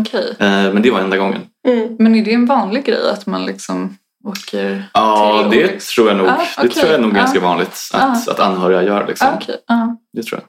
[0.00, 0.36] Okej.
[0.38, 1.40] Eh, men det var enda gången.
[1.68, 1.96] Mm.
[1.98, 6.08] Men är det en vanlig grej att man liksom åker Ja, till det olycks- tror
[6.08, 6.26] jag nog.
[6.26, 6.70] Ah, Det okej.
[6.70, 7.14] tror jag är nog Ah.
[7.14, 9.06] ganska vanligt att, att anhöriga gör.
[9.06, 9.26] Liksom.
[9.28, 9.40] Ah.
[9.66, 9.96] Ja.
[10.12, 10.48] Det tror jag.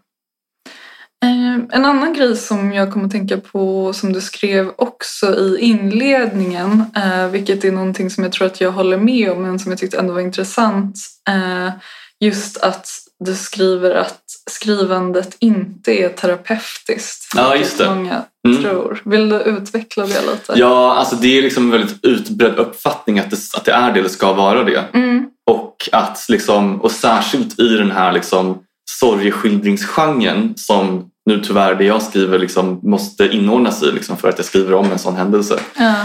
[1.30, 5.58] Eh, En annan grej som jag kommer att tänka på som du skrev också i
[5.60, 9.72] inledningen, eh, vilket är någonting som jag tror att jag håller med om men som
[9.72, 10.96] jag tyckte ändå var intressant.
[11.30, 11.74] eh,
[12.20, 12.88] Just att
[13.24, 14.22] du skriver att
[14.52, 17.34] skrivandet inte är terapeutiskt.
[17.36, 17.90] Ja, just det.
[17.90, 18.64] många Mm.
[18.64, 19.02] tror.
[19.06, 20.54] Vill du utveckla det lite?
[20.56, 24.02] Ja, alltså det är liksom en väldigt utbredd uppfattning att det, att det är det,
[24.02, 24.84] det ska vara det.
[24.94, 25.26] Mm.
[25.52, 28.58] Och, att liksom, och särskilt i den här liksom
[29.00, 34.46] sorgeskildringsgenren som nu tyvärr det jag skriver liksom måste inordnas i liksom för att jag
[34.46, 35.60] skriver om en sån händelse.
[35.78, 35.96] Ja.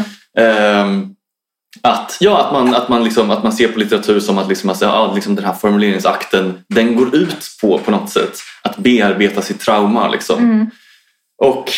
[0.43, 1.15] Ehm,
[1.83, 4.71] att, ja, att, man, att, man liksom, att man ser på litteratur som att liksom,
[4.71, 9.43] alltså, ja, liksom den här formuleringsakten den går ut på på något sätt att bearbeta
[9.43, 10.09] sitt trauma.
[10.09, 10.39] Liksom.
[10.39, 10.71] Mm.
[11.43, 11.71] Och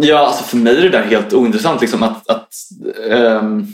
[0.00, 1.80] ja, alltså för mig är det där helt ointressant.
[1.80, 2.54] Liksom, att, att,
[3.10, 3.66] ehm,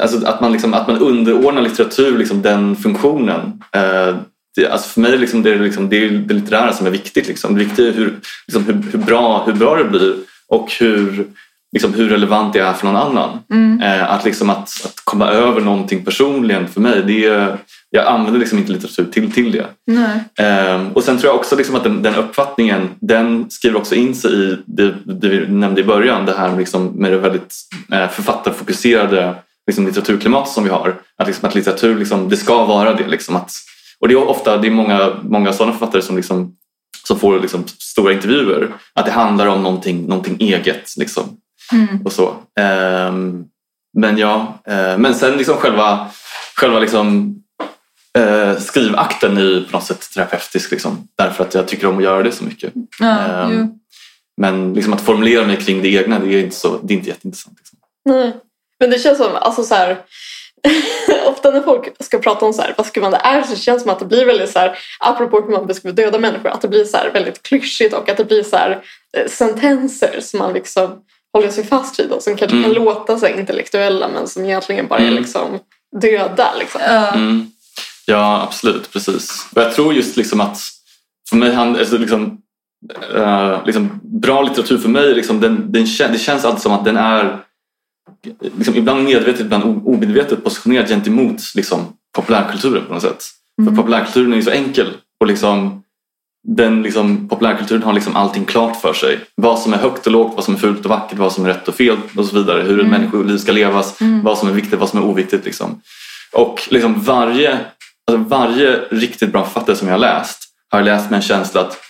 [0.00, 3.62] alltså att, man liksom, att man underordnar litteratur liksom, den funktionen.
[3.72, 4.16] Eh,
[4.56, 6.90] det, alltså för mig är liksom, det, är liksom, det är det litterära som är
[6.90, 7.28] viktigt.
[7.28, 7.54] Liksom.
[7.54, 10.14] Det viktiga är hur, liksom, hur, hur, bra, hur bra det blir
[10.48, 11.26] och hur,
[11.74, 13.38] liksom, hur relevant det är för någon annan.
[13.50, 13.80] Mm.
[13.80, 17.56] Eh, att, liksom, att, att komma över någonting personligen för mig, det är,
[17.90, 19.66] jag använder liksom inte litteratur till, till det.
[19.86, 20.20] Nej.
[20.38, 24.14] Ehm, och sen tror jag också liksom att den, den uppfattningen den skriver också in
[24.14, 27.54] sig i det, det vi nämnde i början, det här liksom, med det väldigt
[27.92, 29.34] eh, författarfokuserade
[29.66, 30.94] liksom, litteraturklimat som vi har.
[31.16, 33.08] Att, liksom, att litteratur, liksom, det ska vara det.
[33.08, 33.52] Liksom, att,
[34.00, 36.56] och det är ofta det är många, många sådana författare som, liksom,
[37.06, 38.68] som får liksom, stora intervjuer.
[38.94, 40.94] Att det handlar om någonting, någonting eget.
[40.96, 41.24] Liksom,
[41.72, 42.02] Mm.
[42.04, 42.34] och så.
[42.60, 43.44] Ehm,
[43.98, 46.10] men ja, eh, men sen liksom själva,
[46.56, 47.34] själva liksom,
[48.18, 50.70] eh, skrivakten är ju på något sätt terapeutisk.
[50.70, 52.72] Liksom, därför att jag tycker om att göra det så mycket.
[53.00, 53.70] Ja, Ehm.
[54.36, 57.08] Men liksom att formulera mig kring det egna, det är inte, så, det är inte
[57.08, 57.58] jätteintressant.
[57.58, 57.78] Liksom.
[58.04, 58.32] Nej.
[58.80, 59.98] Men det känns som, alltså så här,
[61.26, 63.90] ofta när folk ska prata om så här, vad skrivande är så känns det som
[63.90, 66.84] att det blir väldigt så här, apropå hur man beskriver döda människor, att det blir
[66.84, 68.84] så här väldigt klyschigt och att det blir så här
[69.16, 71.02] eh, sentenser som man liksom
[71.34, 72.70] håller sig fast vid och som kanske Mm.
[72.74, 75.14] kan låta så intellektuella men som egentligen bara är Mm.
[75.14, 75.58] liksom
[76.00, 76.48] döda.
[76.58, 76.80] Liksom.
[76.84, 77.12] Ja.
[77.12, 77.46] Mm.
[78.06, 78.92] Ja, absolut.
[78.92, 79.46] Precis.
[79.54, 80.58] Och jag tror just liksom att
[81.28, 82.38] för mig alltså liksom,
[83.14, 86.96] eh, liksom, bra litteratur för mig, liksom, den, den, det känns alltid som att den
[86.96, 87.38] är
[88.40, 91.80] liksom, ibland medvetet, ibland omedvetet positionerad gentemot liksom,
[92.16, 93.24] populärkulturen på något sätt.
[93.62, 93.74] Mm.
[93.76, 94.86] För populärkulturen är ju så enkel
[95.20, 95.82] och liksom,
[96.44, 99.20] den liksom, populärkulturen har liksom allting klart för sig.
[99.34, 101.48] Vad som är högt och lågt, vad som är fult och vackert, vad som är
[101.48, 102.62] rätt och fel och så vidare.
[102.62, 105.44] Hur ett människoliv ska levas, vad som är viktigt, vad som är oviktigt.
[105.44, 105.80] Liksom.
[106.32, 107.58] Och liksom varje,
[108.10, 110.38] alltså varje riktigt bra författare som jag har läst
[110.70, 111.80] har jag läst med en känsla att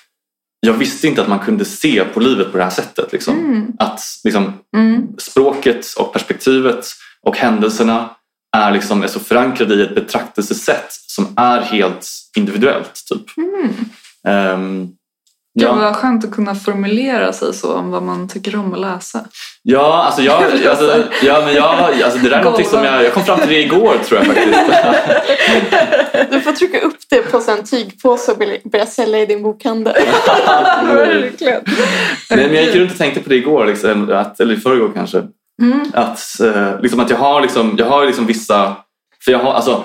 [0.61, 3.13] jag visste inte att man kunde se på livet på det här sättet.
[3.13, 3.67] Liksom.
[3.79, 4.53] Att liksom,
[5.19, 6.87] språket och perspektivet
[7.23, 8.11] och händelserna
[8.57, 13.03] är, liksom, är så förankrade i ett betraktelsesätt som är helt individuellt.
[13.09, 13.27] Typ.
[15.59, 15.75] Det ja.
[15.75, 19.25] var skönt att kunna formulera sig så om vad man tycker om att läsa.
[19.63, 23.13] Ja, alltså jag, alltså, ja, men jag, alltså det där är någonting som jag, jag
[23.13, 24.61] kom fram till det igår tror jag faktiskt.
[26.31, 28.39] Du får trycka upp det på en tygpåse och
[28.71, 29.95] börja sälja i din bokhandel.
[30.87, 31.63] Verkligen.
[32.31, 34.91] Nej, men jag gick runt och tänkte på det igår, liksom, att, eller i förrgår
[34.95, 35.23] kanske.
[35.93, 38.77] Att, eh, liksom, att jag har, liksom, jag har liksom vissa...
[39.25, 39.85] För jag har, alltså,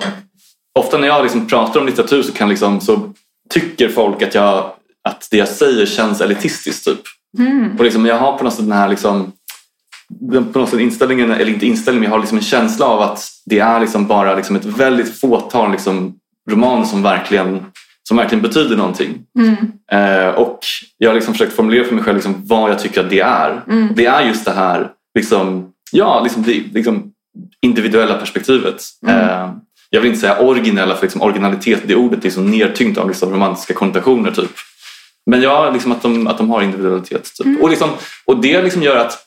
[0.78, 3.12] ofta när jag liksom pratar om litteratur så, kan liksom, så
[3.50, 4.72] tycker folk att, jag,
[5.08, 6.84] att det jag säger känns elitistiskt.
[6.84, 7.00] Typ.
[7.78, 9.32] Och liksom, jag har på något sätt den här liksom,
[10.52, 13.28] på något sätt inställningen, eller inte inställningen, men jag har liksom en känsla av att
[13.46, 16.14] det är liksom bara liksom ett väldigt fåtal liksom
[16.50, 17.64] romaner som verkligen,
[18.08, 19.18] som verkligen betyder någonting.
[19.92, 20.58] Eh, och
[20.98, 23.62] jag har liksom försökt formulera för mig själv liksom vad jag tycker att det är.
[23.94, 27.12] Det är just det här liksom, ja, liksom det, liksom
[27.60, 28.82] individuella perspektivet.
[29.06, 29.50] Eh,
[29.90, 33.32] jag vill inte säga originella för liksom originalitet, det ordet är liksom nedtyngt av liksom
[33.32, 34.30] romantiska konnotationer.
[34.30, 34.50] Typ.
[35.26, 37.30] Men ja, liksom att, de, att de har individualitet.
[37.34, 37.62] Typ.
[37.62, 37.90] Och, liksom,
[38.24, 39.18] och det liksom gör att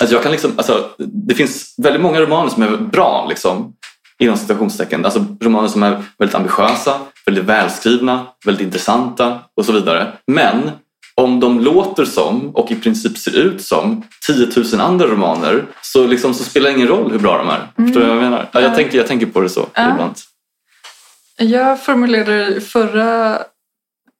[0.00, 3.26] alltså jag kan liksom, alltså, det finns väldigt många romaner som är bra.
[3.28, 3.74] Liksom,
[4.22, 5.04] inom citationstecken.
[5.04, 10.12] Alltså romaner som är väldigt ambitiösa, väldigt välskrivna, väldigt intressanta och så vidare.
[10.26, 10.70] Men
[11.14, 16.06] om de låter som och i princip ser ut som 10 000 andra romaner så,
[16.06, 17.86] liksom, så spelar det ingen roll hur bra de är.
[17.86, 18.48] Förstår du vad jag menar?
[18.52, 19.90] Ja, jag, tänker, jag tänker på det så Ja.
[19.92, 20.14] ibland.
[21.36, 23.38] Jag formulerade i förra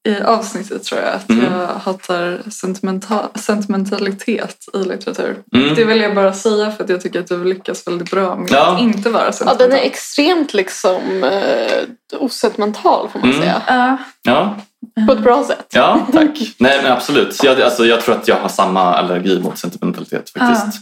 [0.09, 1.45] i avsnittet tror jag att Mm.
[1.53, 5.36] jag hatar sentimental, sentimentalitet i litteratur.
[5.55, 5.74] Mm.
[5.74, 8.51] Det vill jag bara säga för att jag tycker att du lyckas väldigt bra med
[8.51, 8.74] Ja.
[8.74, 9.68] att inte vara Ja, sentimental.
[9.68, 13.40] den är extremt liksom eh, osentimental får man Mm.
[13.43, 13.62] säga.
[13.66, 13.97] Ja.
[14.22, 14.57] Ja,
[15.06, 15.66] På ett bra sätt.
[15.72, 16.38] ja tack.
[16.58, 17.44] Nej men absolut.
[17.44, 20.80] Jag, alltså, jag tror att jag har samma allergi mot sentimentalitet faktiskt.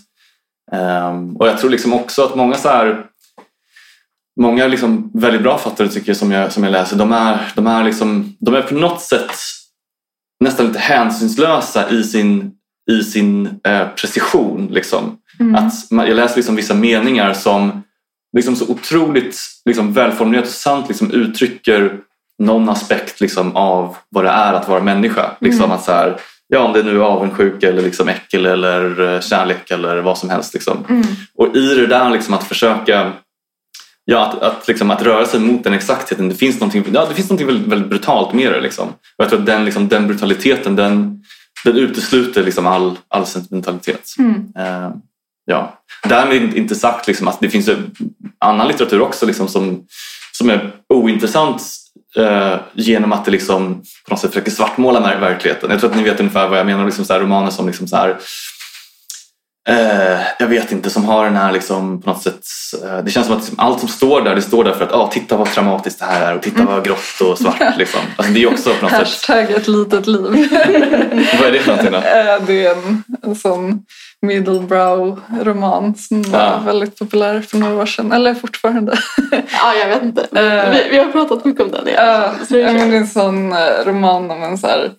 [0.73, 3.07] Ehm, och jag tror liksom också att många så här
[4.41, 7.67] Många liksom väldigt bra författare tycker jag som jag, som jag läser, de är, de,
[7.67, 9.31] är liksom, de är på något sätt
[10.45, 12.53] nästan lite hänsynslösa i sin,
[12.91, 14.69] i sin eh, precision.
[14.71, 15.19] Liksom.
[15.57, 17.83] Att man, jag läser liksom vissa meningar som
[18.37, 21.99] liksom så otroligt liksom välformulerat och sant liksom uttrycker
[22.41, 25.31] någon aspekt liksom av vad det är att vara människa.
[25.41, 26.17] Liksom att så här,
[26.49, 30.31] ja, om det nu är avundsjuka eller liksom äckel eller eh, kärlek eller vad som
[30.31, 30.55] helst.
[30.55, 31.05] Liksom.
[31.35, 33.13] Och i det där liksom att försöka
[34.05, 36.29] Ja, att, att, liksom, att röra sig mot den exaktheten.
[36.29, 38.61] Det finns någonting, ja, det finns någonting väldigt, väldigt brutalt med det.
[38.61, 38.89] Liksom.
[38.89, 41.25] Och jag tror att den, liksom, den brutaliteten den,
[41.65, 44.15] den utesluter liksom all, all sentimentalitet.
[44.59, 44.91] Eh,
[45.45, 45.81] ja.
[46.05, 47.71] Därmed inte sagt liksom, att det finns
[48.39, 49.87] annan litteratur också liksom, som,
[50.33, 51.63] som är ointressant
[52.17, 55.71] eh, genom att det liksom, på något sätt försöker svartmåla ver- verkligheten.
[55.71, 56.85] Jag tror att ni vet ungefär vad jag menar.
[56.85, 58.17] Liksom, så här, romaner som liksom, så här,
[59.69, 62.41] Eh, jag vet inte, som har den här liksom, på något sätt...
[62.85, 64.93] Eh, det känns som att liksom, allt som står där, det står där för att
[64.93, 67.63] ah, titta vad traumatiskt det här är och titta vad grått och svart.
[67.79, 68.01] Liksom.
[68.17, 69.01] Alltså, det är också på något sätt...
[69.01, 70.23] Hashtag ett litet liv.
[71.41, 71.99] Vad är det för någonting då?
[72.09, 73.83] Eh, det är en, en sån
[74.27, 76.61] middlebrow-roman som var Ja.
[76.67, 78.13] väldigt populär för några år sedan.
[78.13, 78.99] Eller fortfarande.
[79.33, 80.27] Ja, jag vet inte.
[80.41, 80.71] Eh.
[80.71, 81.83] Vi, vi har pratat mycket om den.
[81.87, 82.33] Ja, Ja.
[82.49, 84.91] Så det ja, är men det är en sån eh, roman om en så här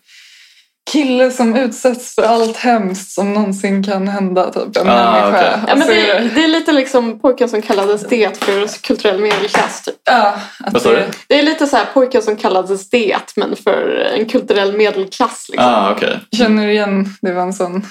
[0.92, 4.52] kille som utsätts för allt hemskt som någonsin kan hända.
[4.52, 5.30] Typ, en Ah, människa.
[5.30, 5.60] okej.
[5.68, 9.20] Ja, Och men det, är det är lite liksom pojken som kallades det för kulturell
[9.20, 9.82] medelklass.
[9.84, 9.96] Typ.
[10.04, 11.06] ja, att det-?
[11.28, 15.48] Det är lite så här pojken som kallades det men för en kulturell medelklass.
[15.50, 15.70] Liksom.
[15.74, 16.20] Ah, okej.
[16.38, 17.86] Känner du igen, det var en sån...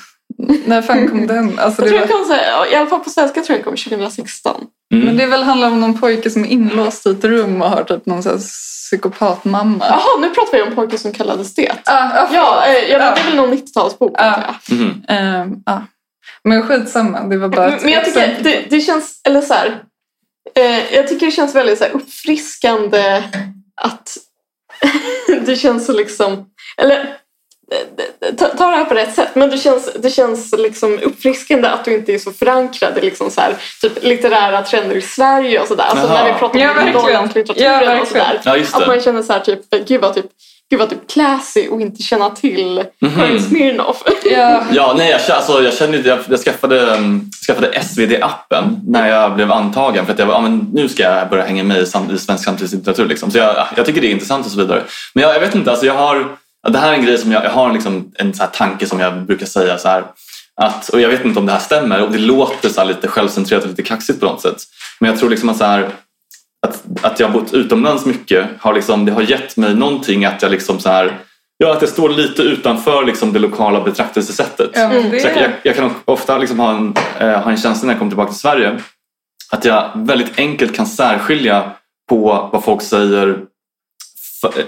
[0.67, 1.59] När fan kom den?
[1.59, 3.59] Alltså, Jag det tror var, den kom, så här, I alla fall på svenska tror
[3.59, 4.65] jag den kom 2016.
[4.95, 5.07] Mm.
[5.07, 7.85] men det väl handlar om någon pojke som är inlåst i ett rum och har
[7.85, 9.85] typ någon sån här psykopatmamma.
[9.89, 11.73] Jaha, nu pratar vi om pojken som kallades det.
[11.85, 13.15] Ah, ah, Ja, eh, ja, men Ja.
[13.15, 14.15] det är väl någon 90-talsbok.
[14.17, 14.23] Ja.
[14.25, 14.77] antar jag.
[14.79, 15.03] Mhm.
[15.09, 15.83] Ehm, ja.
[16.45, 19.83] Men skitsamma, det var bara ett Men jag tycker det, det känns, eller så här,
[20.57, 23.23] eh, jag tycker det känns väldigt så här, uppfriskande
[23.83, 24.17] att
[25.47, 27.17] det känns så liksom, eller
[28.39, 31.85] ta, ta det här på rätt sätt, men det känns, det känns liksom uppfriskande att
[31.85, 35.69] du inte är så förankrad i liksom så här, typ litterära trender i Sverige och
[35.69, 35.85] sådär.
[35.85, 36.91] Alltså när vi pratar Ja, om.
[36.91, 38.41] Norrlandslitteraturen Ja, och sådär.
[38.45, 40.27] Ja, Att man känner så här typ, gud vad typ
[40.71, 43.17] Gud vad typ classy och inte känna till Mhm.
[43.17, 44.03] Karin Smirnoff.
[44.25, 49.35] Ja, Ja, nej, jag, alltså, jag kände jag, jag skaffade, um, skaffade SvD-appen när jag
[49.35, 51.87] blev antagen för att jag var, ja, men nu ska jag börja hänga med i,
[51.87, 53.07] sam, i svensk samtidslitteratur.
[53.07, 53.31] Liksom.
[53.31, 54.83] Så jag, jag tycker det är intressant och så vidare.
[55.15, 56.29] Men jag, jag vet inte, alltså, jag har
[56.69, 59.23] det här är en grej som jag, jag har liksom en så tanke som jag
[59.23, 60.05] brukar säga så här.
[60.57, 63.63] Att, och jag vet inte om det här stämmer och det låter så lite självcentrerat
[63.63, 64.57] och lite kaxigt på något sätt.
[65.01, 65.89] Men jag tror liksom att, så här,
[66.67, 70.43] att, att jag har bott utomlands mycket har, liksom, det har gett mig någonting att
[70.43, 71.19] jag liksom så här,
[71.63, 74.71] Ja, att jag står lite utanför liksom det lokala betraktelsesättet.
[74.73, 77.93] Det Så jag, jag, jag kan ofta liksom ha, en, eh, ha en känsla när
[77.93, 78.81] jag kommer tillbaka till Sverige
[79.51, 81.71] att jag väldigt enkelt kan särskilja
[82.09, 83.39] på vad folk säger
[84.45, 84.65] eh,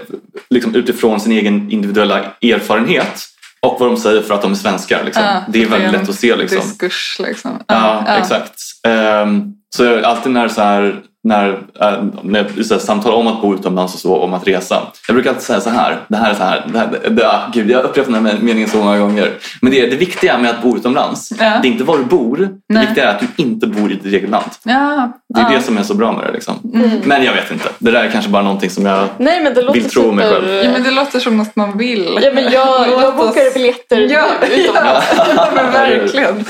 [0.49, 3.25] liksom utifrån sin egen individuella erfarenhet
[3.59, 5.03] och vad de säger för att de är svenskar.
[5.03, 5.23] Liksom.
[5.23, 6.35] Ja, det är väldigt en lätt att se.
[6.35, 6.59] Liksom.
[6.59, 7.63] Diskurs liksom.
[7.67, 8.61] Ja, exakt.
[8.87, 11.49] Ehm, så alltid när, så här, när,
[11.81, 14.81] äh, när jag så här, samtalar om att bo utomlands och så, om att resa.
[15.07, 15.97] Jag brukar alltid säga så här.
[16.07, 16.65] Det här är så här.
[16.73, 19.31] Det här, det, det, ah, gud, jag har upprepat den här meningen så många gånger.
[19.61, 21.59] Men det, är det viktiga med att bo utomlands, Ja.
[21.61, 22.37] det är inte var du bor.
[22.37, 22.85] Det Nej.
[22.85, 24.45] viktiga är att du inte bor i ditt eget land.
[24.63, 25.57] Ja, Det är ja.
[25.57, 26.31] det som är så bra med det.
[26.31, 26.55] Liksom.
[26.73, 26.89] Mm.
[27.03, 27.69] Men jag vet inte.
[27.79, 29.07] Det där är kanske bara någonting som jag...
[29.17, 30.41] Nej men det låter Vill tro mig super...
[30.41, 30.63] själv.
[30.65, 32.19] Ja, men det låter som något man vill.
[32.21, 35.05] Ja, men jag, jag oss- bokar biljetter Ja, utomlands.
[35.17, 36.45] ja, ja men verkligen.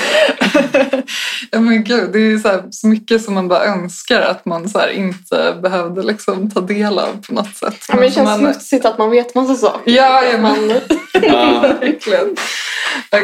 [1.51, 4.62] ja, men gud, det är så, här, så mycket som man bara önskar att man
[4.69, 7.85] så här, inte behövde liksom, ta del av på något sätt.
[7.89, 9.91] Ja, men det känns man, smutsigt att man vet massa saker.
[9.91, 10.69] Ja, ja, Man,
[11.21, 11.59] Ja.
[11.61, 12.35] verkligen.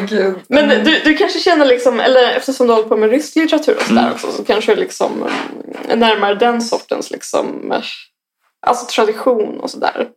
[0.09, 0.35] Gud.
[0.47, 3.81] men du, du kanske känner, liksom, eller eftersom du håller på med rysk litteratur och
[3.81, 4.13] sådär Mm.
[4.13, 5.11] också, så kanske du liksom
[5.87, 7.81] mm, närmare den sortens liksom, eh,
[8.67, 10.07] alltså tradition och sådär.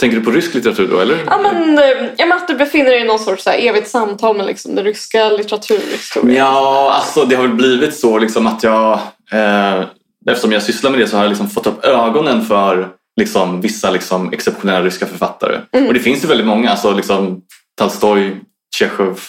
[0.00, 1.18] Tänker du på rysk litteratur då eller?
[1.26, 1.84] Ja men, eh,
[2.16, 4.74] ja, men att du befinner dig i någon sorts så här, evigt samtal med liksom,
[4.74, 6.36] den ryska litteraturhistorien.
[6.36, 8.92] Ja, alltså det har väl blivit så liksom att jag...
[9.32, 9.84] Eh,
[10.30, 12.88] eftersom jag sysslar med det så har jag liksom fått upp ögonen för
[13.20, 15.60] liksom, vissa liksom, exceptionella ryska författare.
[15.72, 15.88] Mm.
[15.88, 16.70] Och det finns ju väldigt många.
[16.70, 17.40] Alltså, liksom,
[17.78, 18.40] Tolstoj,
[18.76, 19.20] Tjechov,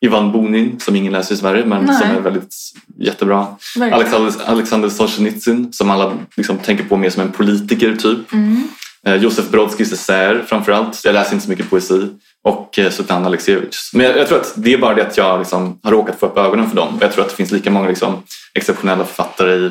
[0.00, 1.96] Ivan Bunin som ingen läser i Sverige men Nej.
[1.98, 2.54] som är väldigt
[2.98, 3.46] jättebra.
[3.76, 3.94] Verkligen.
[3.94, 8.32] Alexander, Alexander Solzhenitsyn som alla liksom, tänker på mer som en politiker typ.
[8.32, 8.68] Mm.
[9.06, 11.04] Eh, Josef Brodskys essäer framförallt.
[11.04, 12.08] Jag läser inte så mycket poesi.
[12.44, 13.90] Och eh, Alexievich.
[13.92, 16.26] Men jag, jag tror att det är bara det att jag liksom, har råkat få
[16.26, 16.98] upp ögonen för dem.
[17.00, 18.22] Jag tror att det finns lika många liksom,
[18.54, 19.70] exceptionella författare i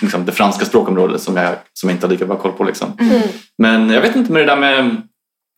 [0.00, 2.64] liksom, det franska språkområdet som jag, som jag inte har lika bra koll på.
[2.64, 2.92] Liksom.
[3.00, 3.22] Mm.
[3.58, 5.02] Men jag vet inte med det där med...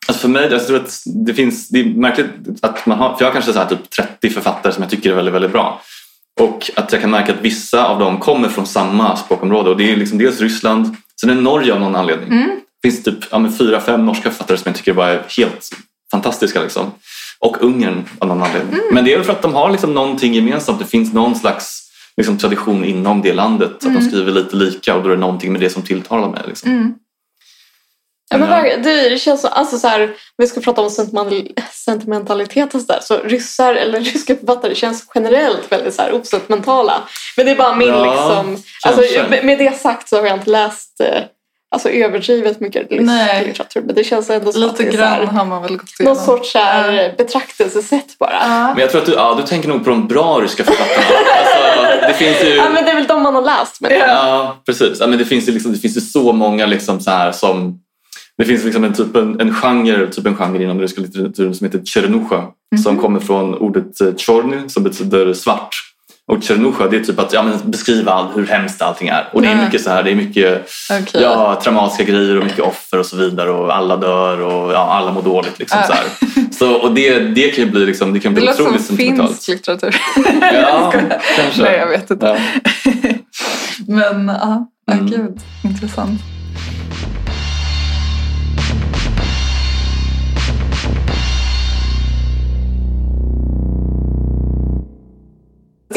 [0.08, 1.68] Alltså för mig, jag tror att det finns...
[1.68, 2.28] Det är märkligt
[2.62, 3.16] att man har...
[3.16, 5.52] För jag har kanske så här typ 30 författare som jag tycker är väldigt, väldigt
[5.52, 5.80] bra.
[6.40, 9.70] Och att jag kan märka att vissa av dem kommer från samma språkområde.
[9.70, 12.28] Och det är liksom dels Ryssland, sen är det Norge av någon anledning.
[12.28, 12.60] Mm.
[12.82, 15.70] Det finns typ ja, fyra, fem norska författare som jag tycker bara är helt
[16.10, 16.62] fantastiska.
[16.62, 16.90] Liksom.
[17.38, 18.80] Och Ungern av någon anledning.
[18.92, 20.78] Men det är väl för att de har liksom någonting gemensamt.
[20.78, 21.85] Det finns någon slags
[22.16, 23.70] liksom, tradition inom det landet.
[23.70, 26.42] Att de skriver lite lika och då är det någonting med det som tilltalar mig.
[26.46, 26.70] Liksom.
[26.70, 26.94] Mm.
[28.30, 28.54] Ja, men Ja.
[28.56, 32.98] verkligen, det känns så, alltså så här, vi ska prata om sentimental, sentimentalitet och sådär,
[33.02, 37.02] så ryssar eller ryska författare känns generellt väldigt så här osentimentala.
[37.36, 40.50] Men det är bara min Ja, liksom, alltså, med det sagt så har jag inte
[40.50, 41.22] läst eh,
[41.76, 43.80] alltså, överdrivet mycket litteratur.
[43.80, 46.14] Men det känns ändå som att Lite här, grann har man väl gått igenom.
[46.14, 48.32] någon sorts så här, betraktelsesätt bara.
[48.32, 48.72] Ja.
[48.72, 51.16] Men jag tror att du, ja, du tänker nog på de bra ryska författarna.
[51.38, 52.56] alltså, det finns ju...
[52.56, 53.80] Ja, men det är väl de man har läst.
[53.80, 55.00] Men, Ja, precis.
[55.00, 57.80] Ja, men det, finns ju liksom, det finns ju så många liksom så här som...
[58.38, 61.54] Det finns liksom en, typ, en, en, genre, typ en genre inom den ryska litteraturen
[61.54, 62.44] som heter Chernusha
[62.82, 65.85] som kommer från ordet eh, chorny som betyder svart.
[66.28, 69.28] Och Chernusha det är typ att ja, men beskriva hur hemskt allting är.
[69.32, 69.64] Och det är Mm.
[69.64, 71.22] mycket så här, det är mycket Okej.
[71.22, 75.12] ja, traumatiska grejer och mycket offer och så vidare och alla dör och ja, alla
[75.12, 75.58] mår dåligt.
[75.58, 75.86] Liksom, Ja.
[75.86, 76.04] så här.
[76.58, 78.86] Så, och det, det kan ju bli, liksom, det kan Det bli låter som otroligt
[78.86, 79.30] sentimentalt.
[79.30, 79.96] finsk litteratur.
[80.52, 80.92] Ja,
[81.36, 81.62] kanske.
[81.62, 82.26] Nej, jag vet inte.
[82.26, 82.36] Ja.
[83.86, 85.06] Men ja, ja Mm.
[85.06, 86.20] gud, intressant.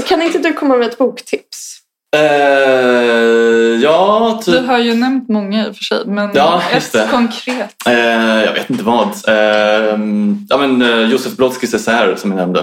[0.08, 1.76] Kan inte du komma med ett boktips?
[2.16, 2.22] Eh,
[3.84, 4.56] ja, typ.
[4.56, 7.08] Du har ju nämnt många i och för sig, men Ja, ett det.
[7.12, 7.76] konkret.
[7.88, 7.94] Eh,
[8.44, 9.08] jag vet inte vad.
[9.08, 10.00] Eh,
[10.50, 12.60] ja, men, eh, Josef Brodskys essäer som jag nämnde.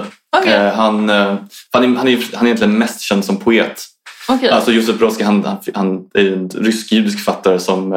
[0.47, 3.85] Eh, han, han, är, han, är, han är egentligen mest känd som poet.
[4.29, 4.49] okej.
[4.51, 7.93] Alltså Josef Brodsky han, han, han är en rysk-judisk författare som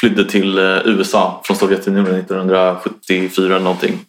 [0.00, 4.00] flydde till USA från Sovjetunionen 1974 eller någonting.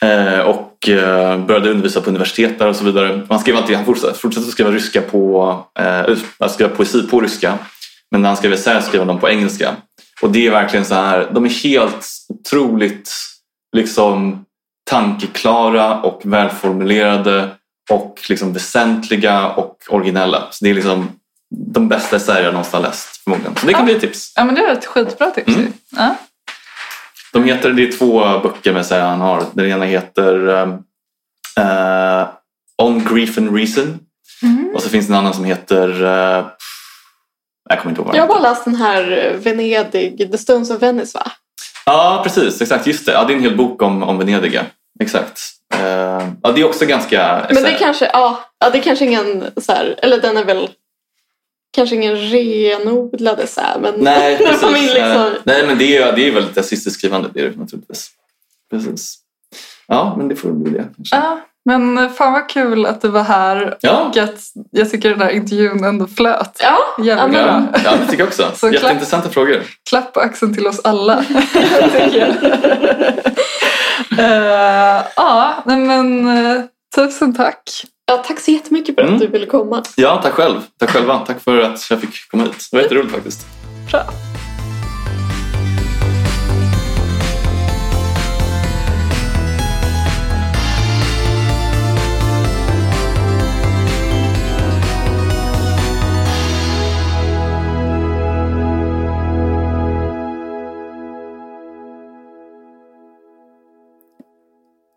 [0.00, 3.26] Eh, och eh, började undervisa på universitet där och så vidare.
[3.28, 7.58] Han, skrev alltid, han fortsatte, fortsatte att skriva, ryska på, eh, skriva poesi på ryska.
[8.10, 9.76] Men när han skrev essäer skrev han dem på engelska.
[10.22, 13.12] Och det är verkligen så här, de är helt otroligt
[13.76, 14.44] liksom,
[14.90, 17.48] tankeklara och välformulerade
[17.90, 20.46] och liksom väsentliga och originella.
[20.50, 21.08] Så det är liksom
[21.74, 23.56] de bästa essäer jag någonsin har läst förmodligen.
[23.56, 23.84] Så det kan Ja.
[23.84, 24.32] bli ett tips.
[24.36, 25.56] Ja, men det är ett skitbra tips.
[25.56, 25.72] Mm.
[25.96, 26.14] Ja.
[27.32, 29.42] De heter, det är två böcker med essäer han har.
[29.52, 30.48] Den ena heter
[31.58, 32.28] eh,
[32.82, 33.98] On Grief and Reason
[34.42, 34.70] Mm.
[34.74, 36.46] och så finns det en annan som heter uh,
[37.68, 40.82] jag kommer inte ihåg Jag har bara läst den här eh, Venedig, The Stones of
[40.82, 41.32] Venice va?
[41.86, 42.60] Ja, precis.
[42.60, 43.12] Exakt, just det.
[43.12, 44.54] Ja, det är en hel bok om, om Venedig.
[44.54, 44.62] ja.
[45.00, 45.40] Exakt.
[45.74, 47.46] Eh, ja, det är också ganska...
[47.50, 50.68] Men det kanske, ja, ja, det är kanske ingen så här, eller den är väl
[51.70, 54.94] kanske ingen renodlad essä men Nej, precis.
[54.94, 58.10] liksom, Nej, men det är, det är väldigt essayistiskt skrivande, det är det naturligtvis.
[58.70, 59.14] Precis.
[59.86, 61.16] Ja, men det får bli det kanske.
[61.16, 64.40] Ja, men fan vad kul att du var här Ja, och att
[64.70, 66.60] jag tycker den här intervjun ändå flöt.
[66.62, 67.66] ja, Jävligt Ja, bra.
[67.72, 68.50] ja, ja, det tycker jag också.
[68.54, 68.72] Så klapp.
[68.74, 69.62] Jätteintressanta frågor.
[69.90, 71.24] Klapp på axeln till oss alla.
[74.18, 76.62] Eh, ja, men eh,
[76.96, 77.62] tusen tack.
[78.08, 79.20] Ja, tack så jättemycket för att Mm.
[79.20, 79.82] du ville komma.
[79.96, 80.60] Ja, tack själv.
[80.78, 81.18] Tack själva.
[81.18, 82.68] Tack för att jag fick komma hit.
[82.70, 83.46] Det var jätteroligt faktiskt.
[83.90, 84.00] Bra.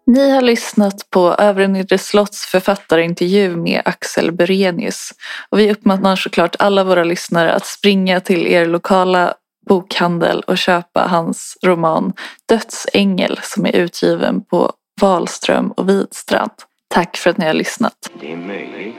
[0.06, 5.12] Ni har lyssnat på Övre Nedre Slotts författarintervju med Axel Berenius.
[5.50, 9.34] Och vi uppmanar såklart alla våra lyssnare att springa till er lokala
[9.70, 12.14] bokhandel och köpa hans roman
[12.50, 16.52] Dödsängel som är utgiven på Wahlström och Widstrand.
[16.88, 17.94] Tack för att ni har lyssnat.
[18.20, 18.96] Det är möjligt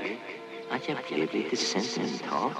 [0.70, 2.50] att jag blev lite sentimental.